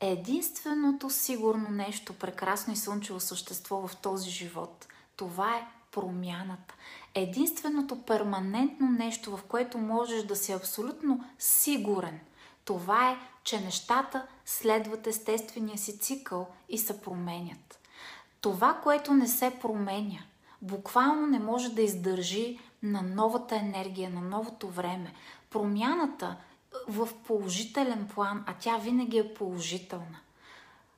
Единственото 0.00 1.10
сигурно 1.10 1.70
нещо, 1.70 2.14
прекрасно 2.14 2.72
и 2.72 2.76
слънчево 2.76 3.20
същество 3.20 3.88
в 3.88 3.96
този 3.96 4.30
живот, 4.30 4.86
това 5.16 5.56
е 5.56 5.66
промяната. 5.92 6.74
Единственото 7.14 8.02
перманентно 8.02 8.90
нещо, 8.90 9.36
в 9.36 9.42
което 9.42 9.78
можеш 9.78 10.22
да 10.22 10.36
си 10.36 10.52
абсолютно 10.52 11.24
сигурен, 11.38 12.20
това 12.64 13.10
е, 13.10 13.18
че 13.44 13.60
нещата 13.60 14.26
следват 14.44 15.06
естествения 15.06 15.78
си 15.78 15.98
цикъл 15.98 16.48
и 16.68 16.78
се 16.78 17.00
променят. 17.00 17.78
Това, 18.40 18.80
което 18.82 19.14
не 19.14 19.28
се 19.28 19.58
променя, 19.60 20.18
буквално 20.62 21.26
не 21.26 21.38
може 21.38 21.74
да 21.74 21.82
издържи 21.82 22.58
на 22.82 23.02
новата 23.02 23.56
енергия, 23.56 24.10
на 24.10 24.20
новото 24.20 24.68
време. 24.68 25.12
Промяната 25.50 26.36
в 26.88 27.08
положителен 27.26 28.08
план, 28.14 28.44
а 28.46 28.54
тя 28.60 28.76
винаги 28.76 29.18
е 29.18 29.34
положителна, 29.34 30.18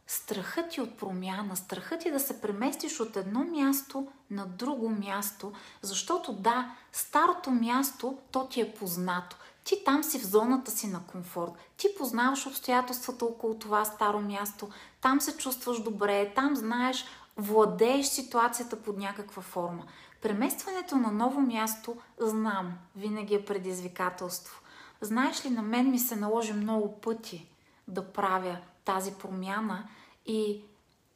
страхът 0.07 0.71
ти 0.71 0.81
от 0.81 0.99
промяна, 0.99 1.57
страхът 1.57 2.01
ти 2.01 2.11
да 2.11 2.21
се 2.21 2.41
преместиш 2.41 3.01
от 3.01 3.17
едно 3.17 3.45
място 3.45 4.07
на 4.31 4.47
друго 4.47 4.89
място, 4.89 5.53
защото 5.83 6.33
да, 6.33 6.75
старото 6.93 7.51
място, 7.51 8.19
то 8.31 8.47
ти 8.47 8.61
е 8.61 8.75
познато. 8.75 9.37
Ти 9.65 9.85
там 9.85 10.05
си 10.05 10.19
в 10.19 10.27
зоната 10.27 10.71
си 10.71 10.87
на 10.87 11.01
комфорт. 11.07 11.53
Ти 11.77 11.89
познаваш 11.99 12.47
обстоятелствата 12.47 13.25
около 13.25 13.55
това 13.55 13.85
старо 13.85 14.21
място. 14.21 14.69
Там 15.01 15.21
се 15.21 15.37
чувстваш 15.37 15.83
добре, 15.83 16.33
там 16.35 16.57
знаеш, 16.57 17.05
владееш 17.37 18.07
ситуацията 18.07 18.83
под 18.83 18.99
някаква 18.99 19.43
форма. 19.43 19.85
Преместването 20.23 20.97
на 20.97 21.11
ново 21.11 21.41
място, 21.41 21.97
знам, 22.21 22.73
винаги 22.97 23.35
е 23.35 23.45
предизвикателство. 23.45 24.60
Знаеш 25.01 25.45
ли, 25.45 25.51
на 25.51 25.63
мен 25.63 25.91
ми 25.91 25.99
се 25.99 26.17
наложи 26.17 26.53
много 26.53 27.01
пъти 27.01 27.47
да 27.89 28.13
правя 28.13 28.59
тази 28.85 29.13
промяна 29.13 29.89
и 30.27 30.63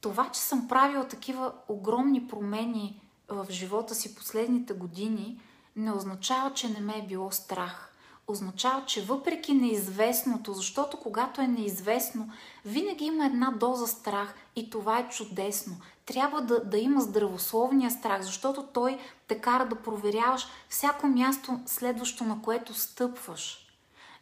това, 0.00 0.30
че 0.30 0.40
съм 0.40 0.68
правила 0.68 1.08
такива 1.08 1.52
огромни 1.68 2.28
промени 2.28 3.00
в 3.28 3.46
живота 3.50 3.94
си 3.94 4.14
последните 4.14 4.74
години, 4.74 5.40
не 5.76 5.92
означава, 5.92 6.52
че 6.52 6.68
не 6.68 6.80
ме 6.80 6.98
е 6.98 7.06
било 7.06 7.30
страх. 7.30 7.90
Означава, 8.26 8.84
че 8.86 9.04
въпреки 9.04 9.54
неизвестното, 9.54 10.52
защото 10.52 10.96
когато 10.96 11.40
е 11.40 11.46
неизвестно, 11.46 12.30
винаги 12.64 13.04
има 13.04 13.26
една 13.26 13.50
доза 13.50 13.86
страх 13.86 14.34
и 14.56 14.70
това 14.70 14.98
е 14.98 15.08
чудесно. 15.08 15.76
Трябва 16.06 16.40
да, 16.40 16.64
да 16.64 16.78
има 16.78 17.00
здравословния 17.00 17.90
страх, 17.90 18.22
защото 18.22 18.62
той 18.62 18.98
те 19.28 19.40
кара 19.40 19.68
да 19.68 19.76
проверяваш 19.76 20.46
всяко 20.68 21.06
място 21.06 21.60
следващо, 21.66 22.24
на 22.24 22.42
което 22.42 22.74
стъпваш. 22.74 23.63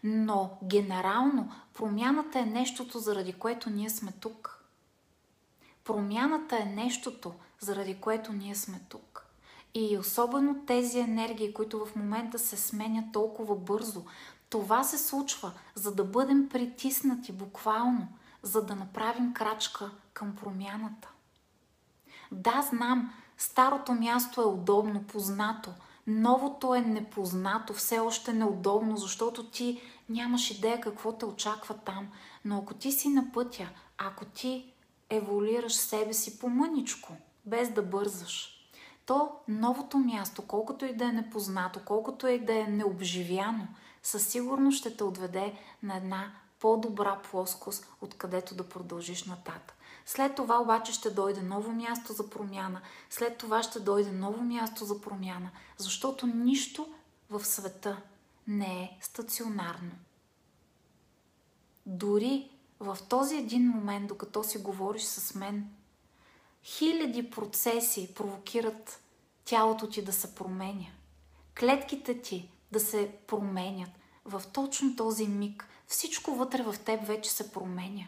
Но 0.03 0.59
генерално 0.65 1.53
промяната 1.75 2.39
е 2.39 2.47
нещото, 2.47 2.99
заради 2.99 3.33
което 3.33 3.71
ние 3.71 3.91
сме 3.91 4.13
тук. 4.13 4.65
Промяната 5.85 6.59
е 6.59 6.65
нещото, 6.65 7.35
заради 7.61 8.01
което 8.01 8.33
ние 8.33 8.55
сме 8.55 8.81
тук. 8.89 9.27
И 9.75 9.99
особено 9.99 10.65
тези 10.67 10.99
енергии, 10.99 11.55
които 11.55 11.87
в 11.87 11.97
момента 11.97 12.39
се 12.39 12.57
сменят 12.57 13.13
толкова 13.13 13.57
бързо, 13.57 14.05
това 14.51 14.85
се 14.85 14.99
случва, 14.99 15.53
за 15.75 15.95
да 15.95 16.05
бъдем 16.05 16.49
притиснати 16.49 17.33
буквално, 17.33 18.09
за 18.43 18.67
да 18.67 18.77
направим 18.77 19.35
крачка 19.35 19.91
към 20.13 20.37
промяната. 20.37 21.09
Да, 22.33 22.63
знам, 22.71 23.13
старото 23.39 23.93
място 23.93 24.41
е 24.43 24.45
удобно, 24.45 25.03
познато, 25.03 25.71
новото 26.07 26.75
е 26.75 26.81
непознато, 26.81 27.75
все 27.75 27.99
още 27.99 28.33
неудобно, 28.33 28.97
защото 28.97 29.45
ти 29.45 29.81
нямаш 30.13 30.51
идея 30.51 30.81
какво 30.81 31.13
те 31.13 31.25
очаква 31.25 31.75
там. 31.75 32.09
Но 32.45 32.59
ако 32.59 32.75
ти 32.75 32.93
си 32.93 33.09
на 33.09 33.33
пътя, 33.33 33.69
ако 33.99 34.25
ти 34.25 34.73
еволюираш 35.11 35.75
себе 35.75 36.13
си 36.13 36.39
по-мъничко, 36.39 37.13
без 37.45 37.71
да 37.71 37.83
бързаш, 37.83 38.63
то 39.07 39.31
новото 39.49 39.99
място, 39.99 40.43
колкото 40.43 40.85
и 40.85 40.97
да 40.97 41.05
е 41.05 41.13
непознато, 41.13 41.81
колкото 41.85 42.27
и 42.27 42.45
да 42.45 42.59
е 42.59 42.65
необживяно, 42.65 43.69
със 44.03 44.27
сигурност 44.27 44.79
ще 44.79 44.97
те 44.97 45.05
отведе 45.05 45.55
на 45.83 45.97
една 45.97 46.33
по-добра 46.61 47.19
плоскост, 47.31 47.87
откъдето 48.01 48.55
да 48.55 48.69
продължиш 48.69 49.25
нататък. 49.25 49.77
След 50.07 50.35
това 50.35 50.61
обаче 50.61 50.93
ще 50.93 51.11
дойде 51.11 51.43
ново 51.43 51.73
място 51.73 52.13
за 52.13 52.31
промяна, 52.31 52.81
след 53.11 53.39
това 53.39 53.63
ще 53.63 53.81
дойде 53.81 54.13
ново 54.13 54.43
място 54.43 54.85
за 54.85 55.01
промяна, 55.01 55.51
защото 55.77 56.27
нищо 56.27 56.89
в 57.31 57.45
света 57.45 57.97
не 58.47 58.83
е 58.83 58.99
стационарно. 59.01 59.93
Дори 61.87 62.51
в 62.81 62.99
този 63.09 63.37
един 63.37 63.69
момент, 63.69 64.07
докато 64.07 64.45
си 64.45 64.59
говориш 64.59 65.03
с 65.03 65.35
мен, 65.35 65.71
хиляди 66.65 67.31
процеси 67.31 68.15
провокират 68.15 69.03
тялото 69.45 69.89
ти 69.89 70.05
да 70.05 70.13
се 70.13 70.35
променя. 70.35 70.87
Клетките 71.61 72.23
ти 72.23 72.51
да 72.73 72.81
се 72.81 73.13
променят. 73.27 73.91
В 74.25 74.43
точно 74.53 74.97
този 74.97 75.27
миг 75.29 75.69
всичко 75.87 76.35
вътре 76.35 76.63
в 76.63 76.75
теб 76.85 77.07
вече 77.07 77.31
се 77.31 77.53
променя. 77.53 78.05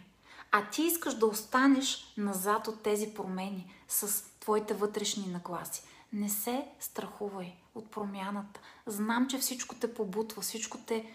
А 0.50 0.70
ти 0.70 0.82
искаш 0.82 1.14
да 1.14 1.26
останеш 1.26 2.14
назад 2.16 2.68
от 2.68 2.82
тези 2.82 3.14
промени 3.14 3.74
с 3.88 4.24
твоите 4.40 4.74
вътрешни 4.74 5.26
нагласи. 5.26 5.82
Не 6.12 6.28
се 6.28 6.68
страхувай 6.80 7.56
от 7.74 7.90
промяната. 7.90 8.60
Знам, 8.86 9.26
че 9.26 9.38
всичко 9.38 9.74
те 9.74 9.94
побутва, 9.94 10.42
всичко 10.42 10.78
те 10.78 11.14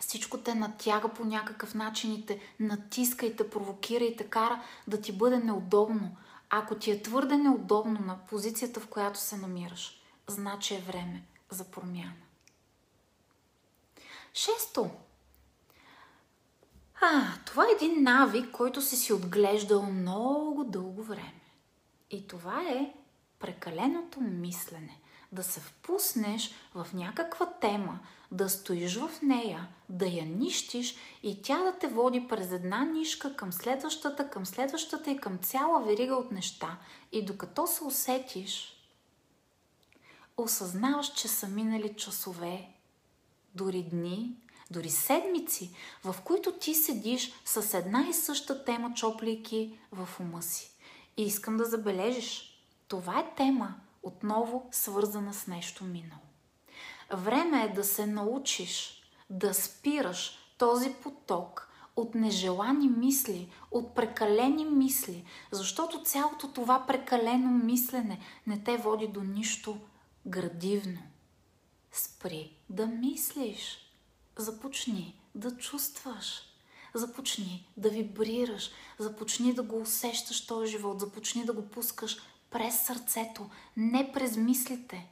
всичко 0.00 0.38
те 0.38 0.54
натяга 0.54 1.08
по 1.08 1.24
някакъв 1.24 1.74
начин 1.74 2.12
и 2.12 2.26
те 2.26 2.40
натиска 2.60 3.26
и 3.26 3.36
те 3.36 3.50
провокира 3.50 4.04
и 4.04 4.16
те 4.16 4.24
кара 4.24 4.62
да 4.88 5.00
ти 5.00 5.12
бъде 5.12 5.38
неудобно. 5.38 6.16
Ако 6.50 6.74
ти 6.74 6.90
е 6.90 7.02
твърде 7.02 7.36
неудобно 7.36 8.00
на 8.00 8.18
позицията, 8.26 8.80
в 8.80 8.88
която 8.88 9.18
се 9.18 9.36
намираш, 9.36 10.00
значи 10.26 10.74
е 10.74 10.80
време 10.80 11.22
за 11.50 11.64
промяна. 11.64 12.12
Шесто. 14.34 14.90
А, 17.00 17.26
това 17.46 17.64
е 17.64 17.74
един 17.74 18.02
навик, 18.02 18.50
който 18.50 18.82
си 18.82 18.96
си 18.96 19.12
отглеждал 19.12 19.82
много 19.82 20.64
дълго 20.64 21.02
време. 21.02 21.40
И 22.10 22.26
това 22.26 22.62
е 22.62 22.94
прекаленото 23.38 24.20
мислене. 24.20 24.99
Да 25.32 25.42
се 25.42 25.60
впуснеш 25.60 26.50
в 26.74 26.86
някаква 26.94 27.46
тема, 27.46 27.98
да 28.32 28.48
стоиш 28.48 28.96
в 28.96 29.10
нея, 29.22 29.68
да 29.88 30.06
я 30.06 30.26
нищиш 30.26 30.96
и 31.22 31.42
тя 31.42 31.62
да 31.62 31.78
те 31.78 31.88
води 31.88 32.28
през 32.28 32.52
една 32.52 32.84
нишка 32.84 33.36
към 33.36 33.52
следващата, 33.52 34.30
към 34.30 34.46
следващата 34.46 35.10
и 35.10 35.18
към 35.18 35.38
цяла 35.38 35.84
верига 35.84 36.14
от 36.14 36.32
неща. 36.32 36.78
И 37.12 37.24
докато 37.24 37.66
се 37.66 37.84
усетиш, 37.84 38.76
осъзнаваш, 40.36 41.12
че 41.12 41.28
са 41.28 41.48
минали 41.48 41.94
часове, 41.96 42.68
дори 43.54 43.82
дни, 43.82 44.36
дори 44.70 44.90
седмици, 44.90 45.70
в 46.04 46.16
които 46.24 46.52
ти 46.52 46.74
седиш 46.74 47.32
с 47.44 47.74
една 47.78 48.06
и 48.10 48.12
съща 48.12 48.64
тема, 48.64 48.94
чоплейки 48.94 49.78
в 49.92 50.08
ума 50.20 50.42
си. 50.42 50.70
И 51.16 51.22
искам 51.22 51.56
да 51.56 51.64
забележиш, 51.64 52.62
това 52.88 53.20
е 53.20 53.34
тема, 53.34 53.74
отново 54.02 54.68
свързана 54.70 55.34
с 55.34 55.46
нещо 55.46 55.84
минало. 55.84 56.22
Време 57.12 57.64
е 57.64 57.72
да 57.72 57.84
се 57.84 58.06
научиш 58.06 59.02
да 59.30 59.54
спираш 59.54 60.38
този 60.58 60.92
поток 61.02 61.68
от 61.96 62.14
нежелани 62.14 62.88
мисли, 62.88 63.52
от 63.70 63.94
прекалени 63.94 64.64
мисли, 64.64 65.24
защото 65.50 66.02
цялото 66.02 66.48
това 66.48 66.86
прекалено 66.86 67.50
мислене 67.50 68.20
не 68.46 68.64
те 68.64 68.76
води 68.76 69.06
до 69.06 69.22
нищо 69.22 69.78
градивно. 70.26 71.02
Спри 71.92 72.56
да 72.70 72.86
мислиш. 72.86 73.78
Започни 74.36 75.20
да 75.34 75.56
чувстваш. 75.56 76.42
Започни 76.94 77.68
да 77.76 77.90
вибрираш. 77.90 78.70
Започни 78.98 79.54
да 79.54 79.62
го 79.62 79.80
усещаш 79.80 80.46
този 80.46 80.70
живот. 80.70 81.00
Започни 81.00 81.44
да 81.44 81.52
го 81.52 81.68
пускаш 81.68 82.18
през 82.50 82.80
сърцето, 82.80 83.50
не 83.76 84.12
през 84.12 84.36
мислите. 84.36 85.06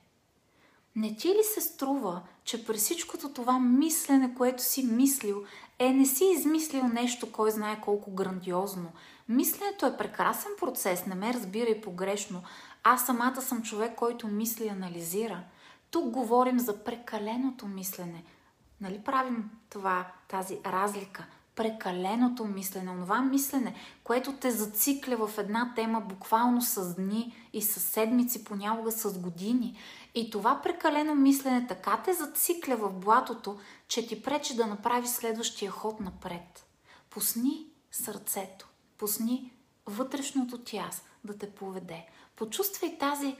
Не 0.97 1.17
ти 1.17 1.29
ли 1.29 1.45
се 1.55 1.61
струва, 1.61 2.23
че 2.45 2.67
през 2.67 2.83
всичкото 2.83 3.33
това 3.33 3.59
мислене, 3.59 4.35
което 4.35 4.63
си 4.63 4.83
мислил, 4.83 5.45
е 5.79 5.93
не 5.93 6.07
си 6.07 6.25
измислил 6.25 6.89
нещо, 6.89 7.33
кой 7.33 7.51
знае 7.51 7.81
колко 7.81 8.11
грандиозно. 8.11 8.93
Мисленето 9.29 9.87
е 9.87 9.97
прекрасен 9.97 10.51
процес, 10.59 11.07
не 11.07 11.15
ме 11.15 11.35
разбирай 11.35 11.81
погрешно. 11.81 12.43
Аз 12.85 13.07
самата 13.07 13.43
съм 13.43 13.63
човек, 13.63 13.95
който 13.95 14.29
мисли 14.29 14.65
и 14.65 14.69
анализира. 14.69 15.41
Тук 15.91 16.11
говорим 16.11 16.59
за 16.59 16.85
прекаленото 16.85 17.67
мислене. 17.67 18.25
Нали 18.81 18.99
правим 18.99 19.51
това, 19.71 20.07
тази 20.29 20.59
разлика? 20.67 21.27
Прекаленото 21.59 22.45
мислене, 22.45 22.91
онова 22.91 23.21
мислене, 23.21 23.75
което 24.05 24.33
те 24.33 24.51
зацикля 24.51 25.27
в 25.27 25.39
една 25.39 25.73
тема 25.77 26.01
буквално 26.01 26.63
с 26.63 26.95
дни 26.95 27.37
и 27.53 27.63
с 27.63 27.81
седмици, 27.81 28.45
понякога 28.45 28.93
с 28.93 29.19
години. 29.19 29.79
И 30.15 30.31
това 30.31 30.63
прекалено 30.63 31.15
мислене 31.15 31.67
така 31.67 32.03
те 32.05 32.15
зацикля 32.15 32.77
в 32.77 32.93
блатото, 32.93 33.59
че 33.89 34.07
ти 34.07 34.23
пречи 34.23 34.57
да 34.57 34.67
направиш 34.67 35.09
следващия 35.09 35.71
ход 35.71 36.01
напред. 36.01 36.67
Пусни 37.11 37.67
сърцето, 37.91 38.69
пусни 38.99 39.53
вътрешното 39.87 40.59
ти 40.59 40.77
аз 40.77 41.03
да 41.25 41.39
те 41.39 41.51
поведе. 41.51 42.07
Почувствай 42.37 42.99
тази 42.99 43.37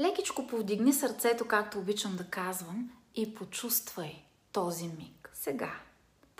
Лекичко 0.00 0.46
повдигни 0.46 0.92
сърцето, 0.92 1.48
както 1.48 1.78
обичам 1.78 2.16
да 2.16 2.24
казвам, 2.24 2.90
и 3.14 3.34
почувствай 3.34 4.24
този 4.52 4.88
миг. 4.88 5.30
Сега. 5.34 5.72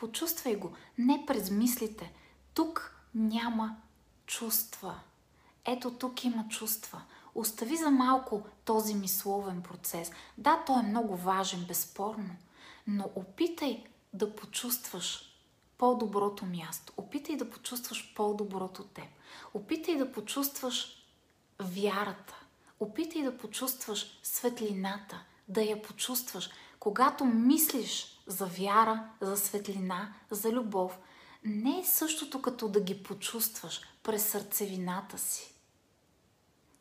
Почувствай 0.03 0.57
го. 0.57 0.73
Не 0.99 1.27
през 1.27 1.51
мислите. 1.51 2.13
Тук 2.55 2.97
няма 3.15 3.77
чувства. 4.27 5.01
Ето 5.65 5.91
тук 5.91 6.25
има 6.25 6.49
чувства. 6.49 7.03
Остави 7.35 7.77
за 7.77 7.91
малко 7.91 8.43
този 8.65 8.95
мисловен 8.95 9.63
процес. 9.63 10.11
Да, 10.39 10.63
той 10.67 10.81
е 10.81 10.83
много 10.83 11.17
важен, 11.17 11.65
безспорно, 11.69 12.37
но 12.87 13.11
опитай 13.15 13.85
да 14.13 14.37
почувстваш 14.37 15.37
по-доброто 15.79 16.47
място. 16.47 16.93
Опитай 16.97 17.37
да 17.37 17.51
почувстваш 17.51 18.15
по-доброто 18.15 18.85
теб. 18.85 19.09
Опитай 19.55 19.97
да 19.97 20.13
почувстваш 20.13 21.07
вярата. 21.61 22.35
Опитай 22.81 23.23
да 23.23 23.39
почувстваш 23.39 24.21
светлината, 24.23 25.25
да 25.49 25.63
я 25.63 25.83
почувстваш. 25.83 26.51
Когато 26.79 27.25
мислиш 27.25 28.12
за 28.33 28.47
вяра, 28.47 29.05
за 29.21 29.37
светлина, 29.37 30.15
за 30.31 30.53
любов, 30.53 30.99
не 31.45 31.81
е 31.81 31.85
същото 31.85 32.43
като 32.43 32.69
да 32.69 32.81
ги 32.81 33.03
почувстваш 33.03 33.81
през 34.03 34.27
сърцевината 34.27 35.19
си. 35.19 35.55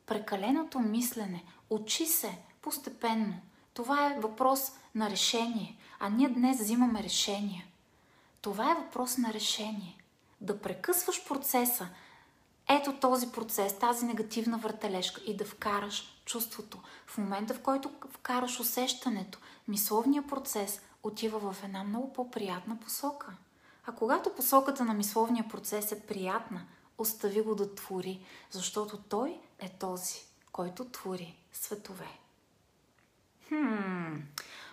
Прекаленото 0.06 0.80
мислене 0.80 1.44
учи 1.70 2.06
се 2.06 2.38
постепенно. 2.62 3.42
Това 3.74 4.06
е 4.06 4.20
въпрос 4.20 4.72
на 4.96 5.10
решение, 5.10 5.78
а 6.00 6.10
ние 6.10 6.30
днес 6.30 6.60
взимаме 6.60 7.04
решения. 7.04 7.66
Това 8.42 8.72
е 8.72 8.76
въпрос 8.76 9.18
на 9.18 9.34
решение. 9.34 9.98
Да 10.42 10.62
прекъсваш 10.62 11.28
процеса, 11.28 11.88
ето 12.70 12.94
този 12.94 13.32
процес, 13.32 13.80
тази 13.80 14.06
негативна 14.06 14.58
въртележка 14.58 15.22
и 15.26 15.38
да 15.38 15.46
вкараш 15.46 16.22
чувството. 16.26 16.78
В 17.08 17.18
момента, 17.18 17.54
в 17.54 17.62
който 17.62 17.92
вкараш 18.10 18.60
усещането, 18.60 19.40
мисловният 19.68 20.28
процес 20.28 20.82
отива 21.04 21.54
в 21.54 21.64
една 21.64 21.84
много 21.84 22.14
по-приятна 22.14 22.80
посока. 22.80 23.28
А 23.86 23.92
когато 23.92 24.36
посоката 24.36 24.86
на 24.86 24.94
мисловния 24.94 25.48
процес 25.50 25.92
е 25.92 26.08
приятна, 26.08 26.66
остави 26.98 27.42
го 27.42 27.56
да 27.56 27.76
твори, 27.76 28.26
защото 28.52 28.98
той 28.98 29.40
е 29.60 29.70
този, 29.70 30.20
който 30.52 30.86
твори 30.86 31.36
светове. 31.54 32.08
Хм, 33.48 34.16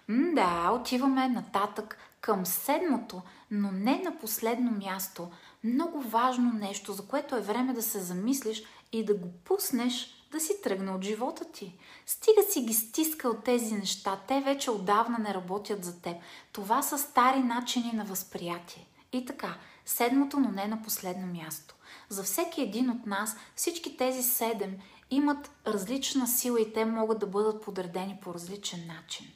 да, 0.09 0.71
отиваме 0.71 1.29
нататък 1.29 1.99
към 2.21 2.47
седмото, 2.47 3.23
но 3.51 3.73
не 3.73 3.99
на 3.99 4.19
последно 4.19 4.71
място. 4.71 5.31
Много 5.65 6.01
важно 6.01 6.53
нещо, 6.53 6.93
за 6.93 7.07
което 7.07 7.37
е 7.37 7.41
време 7.41 7.73
да 7.73 7.83
се 7.83 8.01
замислиш 8.01 8.63
и 8.93 9.05
да 9.05 9.15
го 9.15 9.33
пуснеш 9.45 10.18
да 10.33 10.41
си 10.41 10.53
тръгне 10.63 10.91
от 10.91 11.05
живота 11.05 11.45
ти. 11.53 11.75
Стига 12.07 12.43
си 12.51 12.61
ги 12.63 12.75
стиска 12.75 13.29
от 13.29 13.45
тези 13.45 13.75
неща, 13.75 14.21
те 14.29 14.41
вече 14.41 14.71
отдавна 14.71 15.19
не 15.19 15.35
работят 15.35 15.85
за 15.85 16.01
теб. 16.01 16.17
Това 16.53 16.83
са 16.83 16.99
стари 16.99 17.39
начини 17.39 17.93
на 17.93 18.05
възприятие. 18.05 18.87
И 19.13 19.27
така, 19.27 19.59
седмото, 19.85 20.41
но 20.41 20.51
не 20.51 20.67
на 20.67 20.83
последно 20.83 21.27
място. 21.27 21.75
За 22.09 22.23
всеки 22.23 22.63
един 22.63 22.91
от 22.91 23.07
нас 23.07 23.37
всички 23.57 23.97
тези 23.97 24.23
седем 24.23 24.79
имат 25.11 25.51
различна 25.67 26.27
сила 26.27 26.61
и 26.61 26.73
те 26.73 26.85
могат 26.85 27.19
да 27.19 27.27
бъдат 27.27 27.63
подредени 27.63 28.19
по 28.23 28.35
различен 28.35 28.87
начин. 28.87 29.27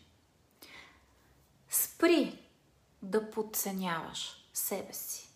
Спри 1.69 2.39
да 3.03 3.31
подценяваш 3.31 4.47
себе 4.55 4.93
си. 4.93 5.32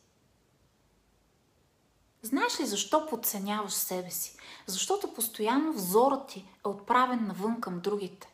Знаеш 2.26 2.60
ли 2.60 2.66
защо 2.66 3.06
подценяваш 3.06 3.72
себе 3.72 4.10
си? 4.10 4.36
Защото 4.66 5.14
постоянно 5.14 5.72
взорът 5.72 6.28
ти 6.28 6.38
е 6.38 6.68
отправен 6.68 7.26
навън 7.26 7.60
към 7.60 7.80
другите. 7.80 8.28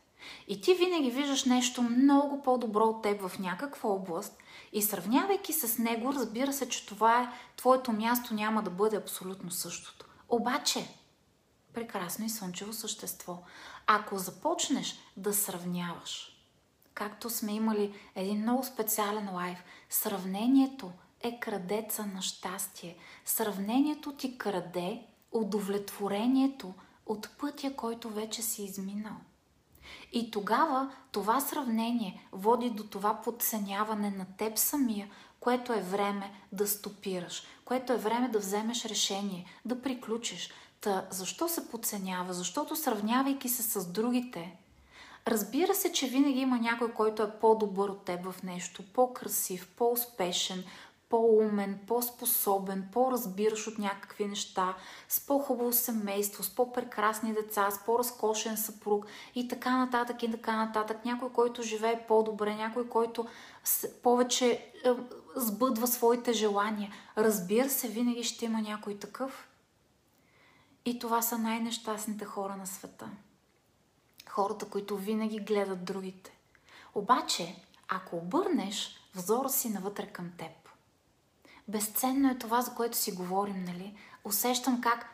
И 0.48 0.60
ти 0.60 0.74
винаги 0.74 1.10
виждаш 1.10 1.44
нещо 1.44 1.82
много 1.82 2.42
по-добро 2.42 2.84
от 2.84 3.02
теб 3.02 3.28
в 3.28 3.38
някаква 3.38 3.90
област 3.90 4.36
и 4.72 4.82
сравнявайки 4.82 5.52
с 5.52 5.78
него, 5.78 6.12
разбира 6.12 6.52
се, 6.52 6.68
че 6.68 6.86
това 6.86 7.22
е 7.22 7.28
твоето 7.56 7.92
място 7.92 8.34
няма 8.34 8.62
да 8.62 8.70
бъде 8.70 8.96
абсолютно 8.96 9.50
същото. 9.50 10.06
Обаче, 10.28 10.94
прекрасно 11.74 12.24
и 12.24 12.30
слънчево 12.30 12.72
същество, 12.72 13.38
ако 13.86 14.18
започнеш 14.18 14.98
да 15.16 15.34
сравняваш, 15.34 16.36
както 16.94 17.30
сме 17.30 17.54
имали 17.54 17.94
един 18.14 18.42
много 18.42 18.64
специален 18.64 19.34
лайф, 19.34 19.58
сравнението 19.90 20.92
е 21.22 21.40
крадеца 21.40 22.06
на 22.06 22.22
щастие. 22.22 22.96
Сравнението 23.24 24.12
ти 24.12 24.38
краде 24.38 25.02
удовлетворението 25.32 26.74
от 27.06 27.28
пътя, 27.38 27.76
който 27.76 28.10
вече 28.10 28.42
си 28.42 28.64
изминал. 28.64 29.16
И 30.12 30.30
тогава 30.30 30.92
това 31.12 31.40
сравнение 31.40 32.26
води 32.32 32.70
до 32.70 32.84
това 32.84 33.20
подценяване 33.20 34.10
на 34.10 34.26
теб 34.38 34.58
самия, 34.58 35.08
което 35.40 35.72
е 35.72 35.82
време 35.82 36.32
да 36.52 36.68
стопираш, 36.68 37.42
което 37.64 37.92
е 37.92 37.96
време 37.96 38.28
да 38.28 38.38
вземеш 38.38 38.84
решение, 38.84 39.46
да 39.64 39.82
приключиш. 39.82 40.50
Та 40.80 41.06
защо 41.10 41.48
се 41.48 41.68
подценява? 41.68 42.34
Защото 42.34 42.76
сравнявайки 42.76 43.48
се 43.48 43.62
с 43.62 43.92
другите, 43.92 44.56
разбира 45.26 45.74
се, 45.74 45.92
че 45.92 46.08
винаги 46.08 46.40
има 46.40 46.58
някой, 46.58 46.92
който 46.92 47.22
е 47.22 47.38
по-добър 47.40 47.88
от 47.88 48.04
теб 48.04 48.24
в 48.24 48.42
нещо, 48.42 48.82
по-красив, 48.92 49.68
по-успешен, 49.76 50.64
по-умен, 51.12 51.78
по-способен, 51.86 52.88
по-разбираш 52.92 53.66
от 53.66 53.78
някакви 53.78 54.24
неща, 54.24 54.76
с 55.08 55.26
по-хубаво 55.26 55.72
семейство, 55.72 56.42
с 56.42 56.54
по-прекрасни 56.54 57.32
деца, 57.32 57.70
с 57.70 57.84
по-разкошен 57.84 58.56
съпруг 58.56 59.06
и 59.34 59.48
така 59.48 59.76
нататък 59.76 60.22
и 60.22 60.30
така 60.30 60.56
нататък. 60.56 61.04
Някой, 61.04 61.32
който 61.32 61.62
живее 61.62 62.06
по-добре, 62.08 62.54
някой, 62.54 62.88
който 62.88 63.26
повече 64.02 64.50
е, 64.50 64.90
сбъдва 65.36 65.86
своите 65.86 66.32
желания. 66.32 66.92
Разбира 67.16 67.70
се, 67.70 67.88
винаги 67.88 68.24
ще 68.24 68.44
има 68.44 68.60
някой 68.60 68.98
такъв. 68.98 69.48
И 70.84 70.98
това 70.98 71.22
са 71.22 71.38
най-нещастните 71.38 72.24
хора 72.24 72.56
на 72.56 72.66
света. 72.66 73.10
Хората, 74.28 74.66
които 74.66 74.96
винаги 74.96 75.40
гледат 75.40 75.84
другите. 75.84 76.32
Обаче, 76.94 77.56
ако 77.88 78.16
обърнеш 78.16 79.00
взора 79.14 79.48
си 79.48 79.68
навътре 79.68 80.06
към 80.06 80.30
теб, 80.38 80.61
Безценно 81.72 82.30
е 82.30 82.38
това, 82.38 82.62
за 82.62 82.74
което 82.74 82.96
си 82.96 83.12
говорим, 83.12 83.64
нали? 83.64 83.94
Усещам 84.24 84.80
как 84.80 85.06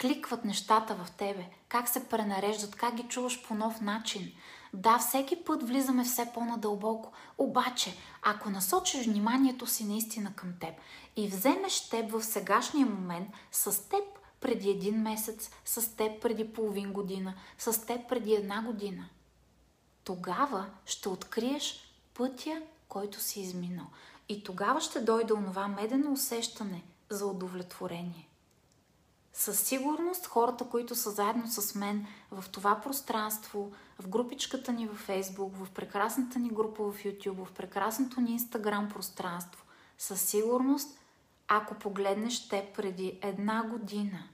кликват 0.00 0.44
нещата 0.44 0.94
в 0.94 1.10
тебе, 1.10 1.46
как 1.68 1.88
се 1.88 2.08
пренареждат, 2.08 2.76
как 2.76 2.94
ги 2.94 3.02
чуваш 3.02 3.42
по 3.42 3.54
нов 3.54 3.80
начин. 3.80 4.32
Да, 4.74 4.98
всеки 4.98 5.44
път 5.44 5.68
влизаме 5.68 6.04
все 6.04 6.30
по-надълбоко, 6.34 7.12
обаче, 7.38 7.96
ако 8.22 8.50
насочиш 8.50 9.06
вниманието 9.06 9.66
си 9.66 9.84
наистина 9.84 10.32
към 10.34 10.52
теб 10.60 10.74
и 11.16 11.28
вземеш 11.28 11.88
теб 11.88 12.10
в 12.10 12.22
сегашния 12.22 12.86
момент 12.86 13.28
с 13.52 13.88
теб 13.88 14.04
преди 14.40 14.70
един 14.70 15.02
месец, 15.02 15.50
с 15.64 15.96
теб 15.96 16.22
преди 16.22 16.52
половин 16.52 16.92
година, 16.92 17.34
с 17.58 17.86
теб 17.86 18.08
преди 18.08 18.34
една 18.34 18.62
година, 18.62 19.08
тогава 20.04 20.66
ще 20.86 21.08
откриеш 21.08 21.80
пътя, 22.14 22.62
който 22.88 23.20
си 23.20 23.40
изминал. 23.40 23.86
И 24.28 24.44
тогава 24.44 24.80
ще 24.80 25.00
дойде 25.00 25.32
онова 25.32 25.68
медено 25.68 26.12
усещане 26.12 26.82
за 27.10 27.26
удовлетворение. 27.26 28.28
Със 29.32 29.60
сигурност 29.60 30.26
хората, 30.26 30.64
които 30.64 30.94
са 30.94 31.10
заедно 31.10 31.46
с 31.46 31.74
мен 31.74 32.06
в 32.30 32.44
това 32.52 32.80
пространство, 32.80 33.72
в 33.98 34.08
групичката 34.08 34.72
ни 34.72 34.86
в 34.86 35.06
Facebook, 35.08 35.64
в 35.64 35.70
прекрасната 35.70 36.38
ни 36.38 36.48
група 36.48 36.82
в 36.82 36.98
YouTube, 37.04 37.44
в 37.44 37.52
прекрасното 37.52 38.20
ни 38.20 38.40
Instagram 38.40 38.92
пространство, 38.92 39.64
със 39.98 40.20
сигурност, 40.20 40.98
ако 41.48 41.74
погледнеш 41.74 42.48
те 42.48 42.72
преди 42.76 43.18
една 43.22 43.62
година, 43.62 44.28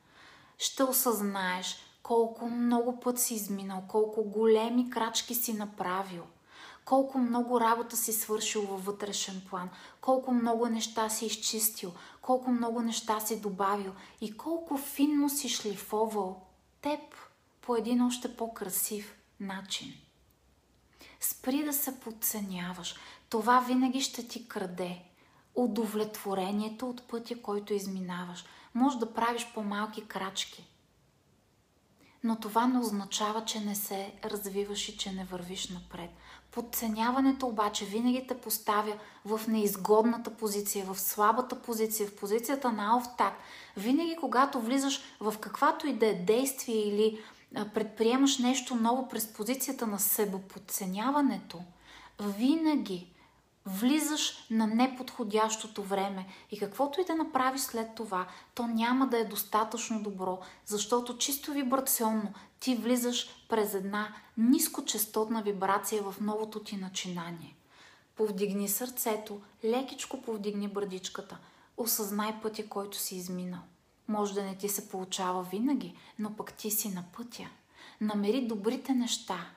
ще 0.58 0.82
осъзнаеш 0.82 1.76
колко 2.02 2.50
много 2.50 3.00
път 3.00 3.20
си 3.20 3.34
изминал, 3.34 3.84
колко 3.88 4.24
големи 4.24 4.90
крачки 4.90 5.34
си 5.34 5.52
направил– 5.52 6.22
колко 6.84 7.18
много 7.18 7.60
работа 7.60 7.96
си 7.96 8.12
свършил 8.12 8.62
във 8.62 8.84
вътрешен 8.84 9.42
план, 9.50 9.70
колко 10.00 10.32
много 10.32 10.66
неща 10.66 11.08
си 11.08 11.26
изчистил, 11.26 11.92
колко 12.22 12.50
много 12.50 12.82
неща 12.82 13.20
си 13.20 13.40
добавил 13.40 13.92
и 14.20 14.36
колко 14.36 14.78
финно 14.78 15.28
си 15.28 15.48
шлифовал 15.48 16.42
теб 16.80 17.00
по 17.60 17.76
един 17.76 18.02
още 18.02 18.36
по-красив 18.36 19.16
начин. 19.40 19.94
Спри 21.20 21.64
да 21.64 21.72
се 21.72 22.00
подценяваш. 22.00 22.94
Това 23.28 23.60
винаги 23.60 24.00
ще 24.00 24.28
ти 24.28 24.48
краде 24.48 25.02
удовлетворението 25.54 26.90
от 26.90 27.08
пътя, 27.08 27.42
който 27.42 27.74
изминаваш. 27.74 28.44
Може 28.74 28.98
да 28.98 29.14
правиш 29.14 29.46
по-малки 29.54 30.04
крачки. 30.08 30.71
Но 32.24 32.40
това 32.40 32.66
не 32.66 32.78
означава, 32.78 33.44
че 33.44 33.60
не 33.60 33.74
се 33.74 34.12
развиваш 34.24 34.88
и 34.88 34.96
че 34.96 35.12
не 35.12 35.24
вървиш 35.24 35.68
напред. 35.68 36.10
Подценяването 36.50 37.46
обаче 37.46 37.84
винаги 37.84 38.26
те 38.28 38.40
поставя 38.40 38.98
в 39.24 39.40
неизгодната 39.48 40.30
позиция, 40.30 40.84
в 40.84 41.00
слабата 41.00 41.62
позиция, 41.62 42.08
в 42.08 42.16
позицията 42.16 42.72
на 42.72 42.92
алфтак. 42.92 43.34
Винаги, 43.76 44.16
когато 44.20 44.60
влизаш 44.60 45.02
в 45.20 45.34
каквато 45.40 45.86
и 45.86 45.92
да 45.92 46.06
е 46.06 46.14
действие 46.14 46.88
или 46.88 47.18
предприемаш 47.74 48.38
нещо 48.38 48.74
ново 48.74 49.08
през 49.08 49.32
позицията 49.32 49.86
на 49.86 49.98
себеподценяването, 49.98 51.58
винаги 52.20 53.11
влизаш 53.66 54.46
на 54.50 54.66
неподходящото 54.66 55.82
време 55.82 56.26
и 56.50 56.58
каквото 56.58 57.00
и 57.00 57.04
да 57.04 57.14
направиш 57.14 57.60
след 57.60 57.94
това, 57.94 58.26
то 58.54 58.66
няма 58.66 59.06
да 59.06 59.18
е 59.18 59.24
достатъчно 59.24 60.02
добро, 60.02 60.40
защото 60.66 61.18
чисто 61.18 61.52
вибрационно 61.52 62.32
ти 62.60 62.74
влизаш 62.74 63.28
през 63.48 63.74
една 63.74 64.14
нискочастотна 64.38 65.42
вибрация 65.42 66.02
в 66.02 66.20
новото 66.20 66.60
ти 66.60 66.76
начинание. 66.76 67.56
Повдигни 68.16 68.68
сърцето, 68.68 69.40
лекичко 69.64 70.22
повдигни 70.22 70.68
брадичката. 70.68 71.38
Осъзнай 71.76 72.40
пътя, 72.42 72.68
който 72.68 72.98
си 72.98 73.16
изминал. 73.16 73.60
Може 74.08 74.34
да 74.34 74.42
не 74.42 74.56
ти 74.56 74.68
се 74.68 74.88
получава 74.88 75.42
винаги, 75.42 75.96
но 76.18 76.36
пък 76.36 76.52
ти 76.52 76.70
си 76.70 76.88
на 76.88 77.04
пътя. 77.16 77.48
Намери 78.00 78.46
добрите 78.46 78.94
неща. 78.94 79.50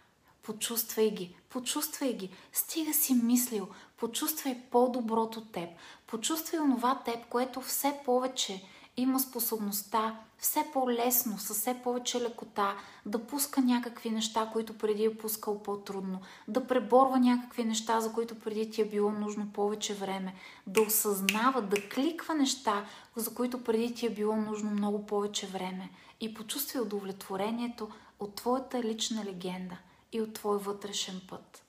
Почувствай 0.46 1.12
ги, 1.12 1.36
почувствай 1.50 2.14
ги. 2.14 2.30
Стига 2.54 2.94
си 2.94 3.14
мислил, 3.14 3.68
почувствай 3.98 4.62
по-доброто 4.72 5.42
теб. 5.42 5.70
Почувствай 6.08 6.60
онова 6.62 7.02
теб, 7.06 7.26
което 7.30 7.62
все 7.62 8.00
повече 8.06 8.64
има 8.98 9.20
способността 9.20 10.20
все 10.38 10.66
по-лесно, 10.74 11.40
със 11.40 11.58
все 11.58 11.82
повече 11.84 12.22
лекота, 12.22 12.76
да 13.06 13.28
пуска 13.28 13.62
някакви 13.62 14.10
неща, 14.10 14.50
които 14.54 14.78
преди 14.78 15.06
е 15.06 15.18
пускал 15.18 15.64
по-трудно, 15.64 16.20
да 16.48 16.68
преборва 16.68 17.20
някакви 17.20 17.64
неща, 17.64 18.02
за 18.02 18.14
които 18.14 18.40
преди 18.40 18.72
ти 18.72 18.82
е 18.82 18.90
било 18.90 19.12
нужно 19.12 19.48
повече 19.54 19.94
време, 19.94 20.36
да 20.68 20.82
осъзнава, 20.82 21.62
да 21.62 21.90
кликва 21.90 22.34
неща, 22.34 22.86
за 23.16 23.34
които 23.34 23.64
преди 23.64 23.94
ти 23.94 24.06
е 24.06 24.10
било 24.10 24.36
нужно 24.36 24.72
много 24.72 25.06
повече 25.06 25.48
време 25.48 25.90
и 26.22 26.34
почувствай 26.34 26.82
удовлетворението 26.82 27.90
от 28.20 28.36
твоята 28.36 28.84
лична 28.84 29.26
легенда 29.26 29.78
и 30.16 30.22
от 30.22 30.34
твой 30.34 30.58
вътрешен 30.58 31.22
път. 31.30 31.64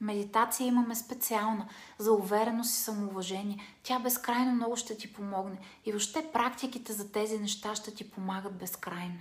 Медитация 0.00 0.66
имаме 0.66 0.94
специална 0.94 1.68
за 1.98 2.12
увереност 2.12 2.74
и 2.74 2.78
самоуважение. 2.78 3.58
Тя 3.82 3.98
безкрайно 3.98 4.52
много 4.52 4.76
ще 4.76 4.96
ти 4.96 5.12
помогне. 5.12 5.58
И 5.84 5.92
въобще 5.92 6.30
практиките 6.32 6.92
за 6.92 7.12
тези 7.12 7.38
неща 7.38 7.74
ще 7.74 7.94
ти 7.94 8.10
помагат 8.10 8.58
безкрайно. 8.58 9.18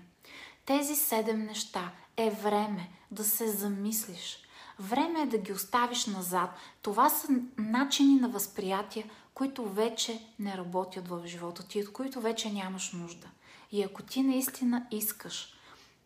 Тези 0.66 0.96
седем 0.96 1.44
неща 1.44 1.92
е 2.18 2.30
време 2.30 2.90
да 3.12 3.24
се 3.24 3.48
замислиш. 3.48 4.38
Време 4.80 5.22
е 5.22 5.26
да 5.26 5.38
ги 5.38 5.54
оставиш 5.54 6.06
назад. 6.06 6.50
Това 6.82 7.10
са 7.10 7.28
начини 7.58 8.20
на 8.20 8.30
възприятие, 8.30 9.10
които 9.34 9.70
вече 9.70 10.28
не 10.40 10.58
работят 10.58 11.08
в 11.08 11.22
живота 11.26 11.68
ти, 11.68 11.84
от 11.84 11.94
които 11.94 12.22
вече 12.22 12.54
нямаш 12.54 12.92
нужда. 12.94 13.28
И 13.72 13.84
ако 13.84 14.04
ти 14.04 14.24
наистина 14.24 14.88
искаш 14.92 15.54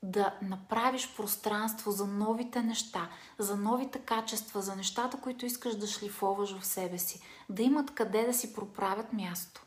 да 0.06 0.36
направиш 0.42 1.16
пространство 1.16 1.92
за 1.92 2.08
новите 2.08 2.62
неща, 2.62 3.10
за 3.40 3.58
новите 3.58 4.00
качества, 4.00 4.62
за 4.62 4.76
нещата, 4.76 5.22
които 5.22 5.46
искаш 5.46 5.76
да 5.76 5.88
шлифоваш 5.88 6.60
в 6.60 6.66
себе 6.66 6.98
си, 6.98 7.22
да 7.50 7.64
имат 7.64 7.96
къде 7.96 8.26
да 8.26 8.34
си 8.34 8.54
проправят 8.54 9.14
място. 9.14 9.62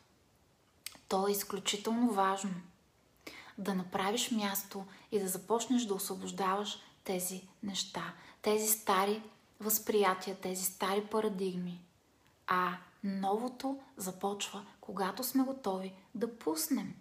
То 1.09 1.29
е 1.29 1.33
изключително 1.33 2.11
важно. 2.11 2.55
Да 3.59 3.74
направиш 3.74 4.31
място 4.31 4.85
и 5.12 5.20
да 5.20 5.29
започнеш 5.29 5.85
да 5.85 5.94
освобождаваш 5.94 6.79
тези 7.05 7.48
неща, 7.62 8.14
тези 8.42 8.68
стари 8.68 9.22
възприятия, 9.61 10.37
тези 10.37 10.64
стари 10.64 11.07
парадигми. 11.07 11.81
А 12.46 12.77
новото 13.05 13.81
започва, 13.96 14.66
когато 14.81 15.24
сме 15.24 15.42
готови 15.42 15.94
да 16.14 16.38
пуснем. 16.38 16.94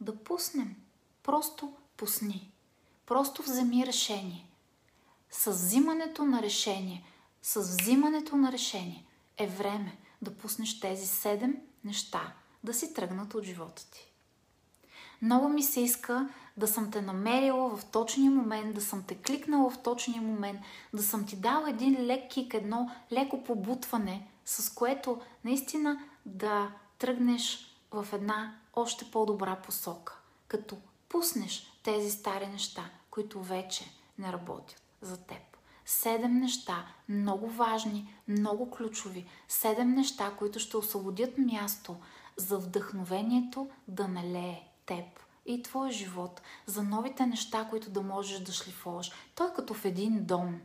Да 0.00 0.16
пуснем. 0.16 0.76
Просто 1.22 1.74
пусни. 1.96 2.52
Просто 3.10 3.42
вземи 3.42 3.86
решение. 3.86 4.46
С 5.30 5.50
взимането 5.50 6.24
на 6.24 6.42
решение, 6.42 7.04
с 7.42 7.60
взимането 7.60 8.36
на 8.36 8.52
решение 8.52 9.04
е 9.38 9.46
време 9.46 9.98
да 10.22 10.34
пуснеш 10.34 10.80
тези 10.80 11.06
седем 11.06 11.56
неща, 11.84 12.32
да 12.64 12.74
си 12.74 12.94
тръгнат 12.94 13.34
от 13.34 13.44
живота 13.44 13.90
ти. 13.90 14.12
Много 15.22 15.48
ми 15.48 15.62
се 15.62 15.80
иска 15.80 16.28
да 16.56 16.68
съм 16.68 16.90
те 16.90 17.02
намерила 17.02 17.76
в 17.76 17.84
точния 17.84 18.30
момент, 18.30 18.74
да 18.74 18.80
съм 18.80 19.02
те 19.02 19.14
кликнала 19.14 19.70
в 19.70 19.82
точния 19.82 20.22
момент, 20.22 20.60
да 20.94 21.02
съм 21.02 21.26
ти 21.26 21.36
дала 21.36 21.70
един 21.70 22.06
лек 22.06 22.30
кик, 22.30 22.54
едно 22.54 22.90
леко 23.12 23.44
побутване, 23.44 24.28
с 24.44 24.74
което 24.74 25.20
наистина 25.44 26.04
да 26.26 26.72
тръгнеш 26.98 27.74
в 27.92 28.06
една 28.12 28.56
още 28.74 29.10
по-добра 29.10 29.56
посока, 29.56 30.18
като 30.48 30.76
пуснеш 31.08 31.72
тези 31.82 32.10
стари 32.10 32.46
неща, 32.46 32.90
които 33.10 33.42
вече 33.42 33.84
не 34.18 34.32
работят 34.32 34.82
за 35.00 35.16
теб. 35.16 35.42
Седем 35.84 36.36
неща, 36.36 36.86
много 37.08 37.48
важни, 37.50 38.14
много 38.28 38.70
ключови. 38.70 39.26
Седем 39.48 39.94
неща, 39.94 40.32
които 40.38 40.58
ще 40.58 40.76
освободят 40.76 41.38
място 41.38 41.96
за 42.36 42.58
вдъхновението 42.58 43.70
да 43.88 44.08
налее 44.08 44.62
теб 44.86 45.04
и 45.46 45.62
твоя 45.62 45.92
живот, 45.92 46.42
за 46.66 46.82
новите 46.82 47.26
неща, 47.26 47.66
които 47.70 47.90
да 47.90 48.02
можеш 48.02 48.38
да 48.40 48.52
шлифоваш. 48.52 49.12
Той 49.34 49.48
е 49.48 49.52
като 49.56 49.74
в 49.74 49.84
един 49.84 50.24
дом. 50.24 50.60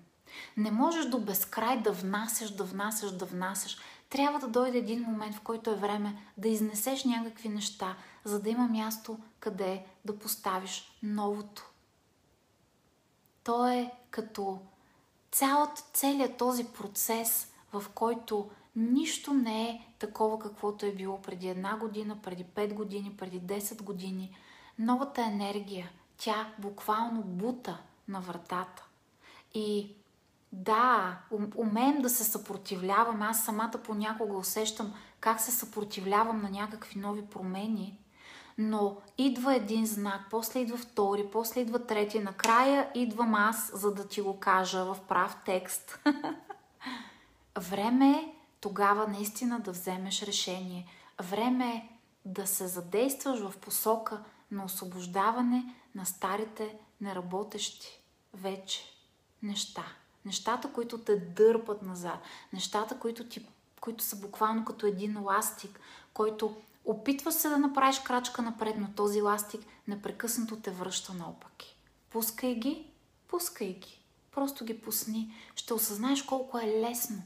Не 0.57 0.71
можеш 0.71 1.05
до 1.05 1.19
безкрай 1.19 1.81
да 1.81 1.91
внасяш, 1.91 2.55
да 2.55 2.63
внасяш, 2.63 3.11
да 3.11 3.25
внасяш. 3.25 3.77
Трябва 4.09 4.39
да 4.39 4.47
дойде 4.47 4.77
един 4.77 5.01
момент, 5.01 5.35
в 5.35 5.41
който 5.41 5.69
е 5.71 5.75
време 5.75 6.17
да 6.37 6.47
изнесеш 6.47 7.03
някакви 7.03 7.49
неща, 7.49 7.97
за 8.23 8.41
да 8.41 8.49
има 8.49 8.67
място 8.67 9.19
къде 9.39 9.85
да 10.05 10.19
поставиш 10.19 10.91
новото. 11.03 11.69
То 13.45 13.67
е 13.67 13.91
като 14.09 14.59
цялата, 15.31 15.83
целият 15.93 16.37
този 16.37 16.65
процес, 16.65 17.53
в 17.73 17.83
който 17.95 18.49
нищо 18.75 19.33
не 19.33 19.69
е 19.69 19.81
такова, 19.99 20.39
каквото 20.39 20.85
е 20.85 20.91
било 20.91 21.21
преди 21.21 21.47
една 21.47 21.77
година, 21.77 22.17
преди 22.23 22.45
5 22.45 22.73
години, 22.73 23.15
преди 23.17 23.41
10 23.41 23.81
години. 23.81 24.37
Новата 24.79 25.21
енергия, 25.21 25.89
тя 26.17 26.53
буквално 26.59 27.21
бута 27.21 27.77
на 28.07 28.21
вратата. 28.21 28.85
И 29.53 29.95
да, 30.51 31.17
умеем 31.55 32.01
да 32.01 32.09
се 32.09 32.23
съпротивляваме. 32.23 33.25
Аз 33.25 33.45
самата 33.45 33.73
понякога 33.83 34.37
усещам 34.37 34.93
как 35.19 35.41
се 35.41 35.51
съпротивлявам 35.51 36.41
на 36.41 36.49
някакви 36.49 36.99
нови 36.99 37.25
промени, 37.25 37.99
но 38.57 38.97
идва 39.17 39.55
един 39.55 39.85
знак, 39.85 40.21
после 40.29 40.59
идва 40.59 40.77
втори, 40.77 41.25
после 41.31 41.61
идва 41.61 41.85
трети, 41.85 42.19
накрая 42.19 42.91
идвам 42.95 43.35
аз, 43.35 43.71
за 43.73 43.93
да 43.93 44.07
ти 44.07 44.21
го 44.21 44.39
кажа 44.39 44.85
в 44.85 44.97
прав 45.07 45.37
текст. 45.45 45.99
Време 47.59 48.11
е 48.11 48.33
тогава 48.61 49.07
наистина 49.07 49.59
да 49.59 49.71
вземеш 49.71 50.21
решение. 50.21 50.87
Време 51.21 51.65
е 51.65 51.89
да 52.25 52.47
се 52.47 52.67
задействаш 52.67 53.39
в 53.39 53.57
посока 53.57 54.23
на 54.51 54.65
освобождаване 54.65 55.75
на 55.95 56.05
старите 56.05 56.77
неработещи 57.01 58.01
вече 58.33 58.83
неща. 59.43 59.85
Нещата, 60.25 60.73
които 60.73 60.97
те 60.97 61.15
дърпат 61.15 61.81
назад. 61.81 62.19
Нещата, 62.53 62.99
които, 62.99 63.29
ти, 63.29 63.47
които 63.81 64.03
са 64.03 64.15
буквално 64.15 64.65
като 64.65 64.85
един 64.85 65.23
ластик, 65.23 65.79
който 66.13 66.55
Опитва 66.85 67.31
се 67.31 67.49
да 67.49 67.57
направиш 67.57 67.99
крачка 67.99 68.41
напред, 68.41 68.75
но 68.77 68.87
този 68.95 69.21
ластик 69.21 69.61
непрекъснато 69.87 70.55
те 70.55 70.71
връща 70.71 71.13
наопаки. 71.13 71.77
Пускай 72.09 72.55
ги, 72.55 72.87
пускай 73.27 73.73
ги. 73.73 74.01
Просто 74.31 74.65
ги 74.65 74.81
пусни. 74.81 75.33
Ще 75.55 75.73
осъзнаеш 75.73 76.23
колко 76.23 76.59
е 76.59 76.81
лесно. 76.81 77.23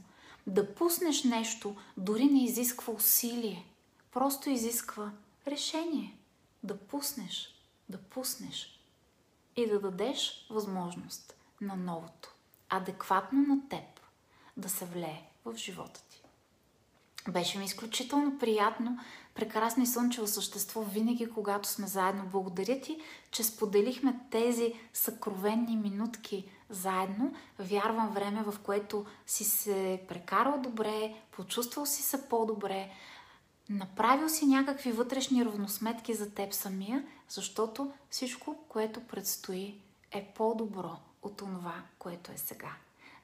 Да 0.48 0.76
пуснеш 0.76 1.24
нещо 1.24 1.76
дори 1.98 2.26
не 2.26 2.43
изисква 2.43 2.93
усилие. 2.93 3.65
Просто 4.12 4.50
изисква 4.50 5.12
решение. 5.48 6.17
Да 6.63 6.78
пуснеш, 6.78 7.56
да 7.89 7.98
пуснеш 7.98 8.80
и 9.56 9.67
да 9.67 9.80
дадеш 9.80 10.48
възможност 10.50 11.36
на 11.62 11.76
новото, 11.76 12.36
адекватно 12.69 13.41
на 13.41 13.69
теб, 13.69 14.00
да 14.58 14.69
се 14.69 14.86
влее 14.86 15.24
в 15.45 15.56
живота 15.56 16.02
ти. 16.10 16.22
Беше 17.28 17.58
ми 17.58 17.65
изключително 17.65 18.39
приятно 18.39 19.00
прекрасно 19.39 19.84
и 19.84 19.88
слънчево 19.88 20.28
същество 20.28 20.82
винаги, 20.82 21.30
когато 21.30 21.69
сме 21.69 21.88
заедно. 21.88 22.23
Благодаря 22.32 22.82
ти, 22.82 22.99
че 23.32 23.43
споделихме 23.43 24.19
тези 24.32 24.73
съкровенни 24.93 25.78
минутки 25.78 26.45
заедно. 26.69 27.34
Вярвам 27.60 28.10
време, 28.10 28.43
в 28.43 28.56
което 28.63 29.06
си 29.28 29.43
се 29.43 30.02
прекарал 30.08 30.60
добре, 30.62 31.13
почувствал 31.32 31.86
си 31.86 32.02
се 32.04 32.30
по-добре, 32.30 32.89
направил 33.69 34.30
си 34.30 34.45
някакви 34.45 34.91
вътрешни 34.91 35.45
равносметки 35.45 36.13
за 36.13 36.34
теб 36.34 36.54
самия, 36.54 37.06
защото 37.30 37.91
всичко, 38.10 38.58
което 38.69 38.99
предстои, 39.08 39.82
е 40.12 40.34
по-добро 40.36 40.97
от 41.21 41.38
това, 41.38 41.75
което 41.99 42.32
е 42.32 42.38
сега. 42.38 42.71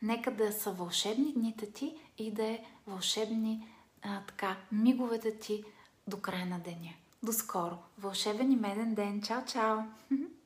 Нека 0.01 0.31
да 0.31 0.51
са 0.51 0.71
вълшебни 0.71 1.33
дните 1.33 1.71
ти 1.71 1.95
и 2.17 2.31
да 2.31 2.43
е 2.45 2.63
вълшебни 2.87 3.67
а, 4.01 4.21
така, 4.27 4.57
миговете 4.71 5.39
ти 5.39 5.63
до 6.07 6.17
края 6.17 6.45
на 6.45 6.59
деня. 6.59 6.93
До 7.21 7.33
скоро! 7.33 7.77
Вълшебен 7.97 8.51
и 8.51 8.55
меден 8.55 8.95
ден! 8.95 9.21
Чао, 9.21 9.41
чао! 9.45 9.83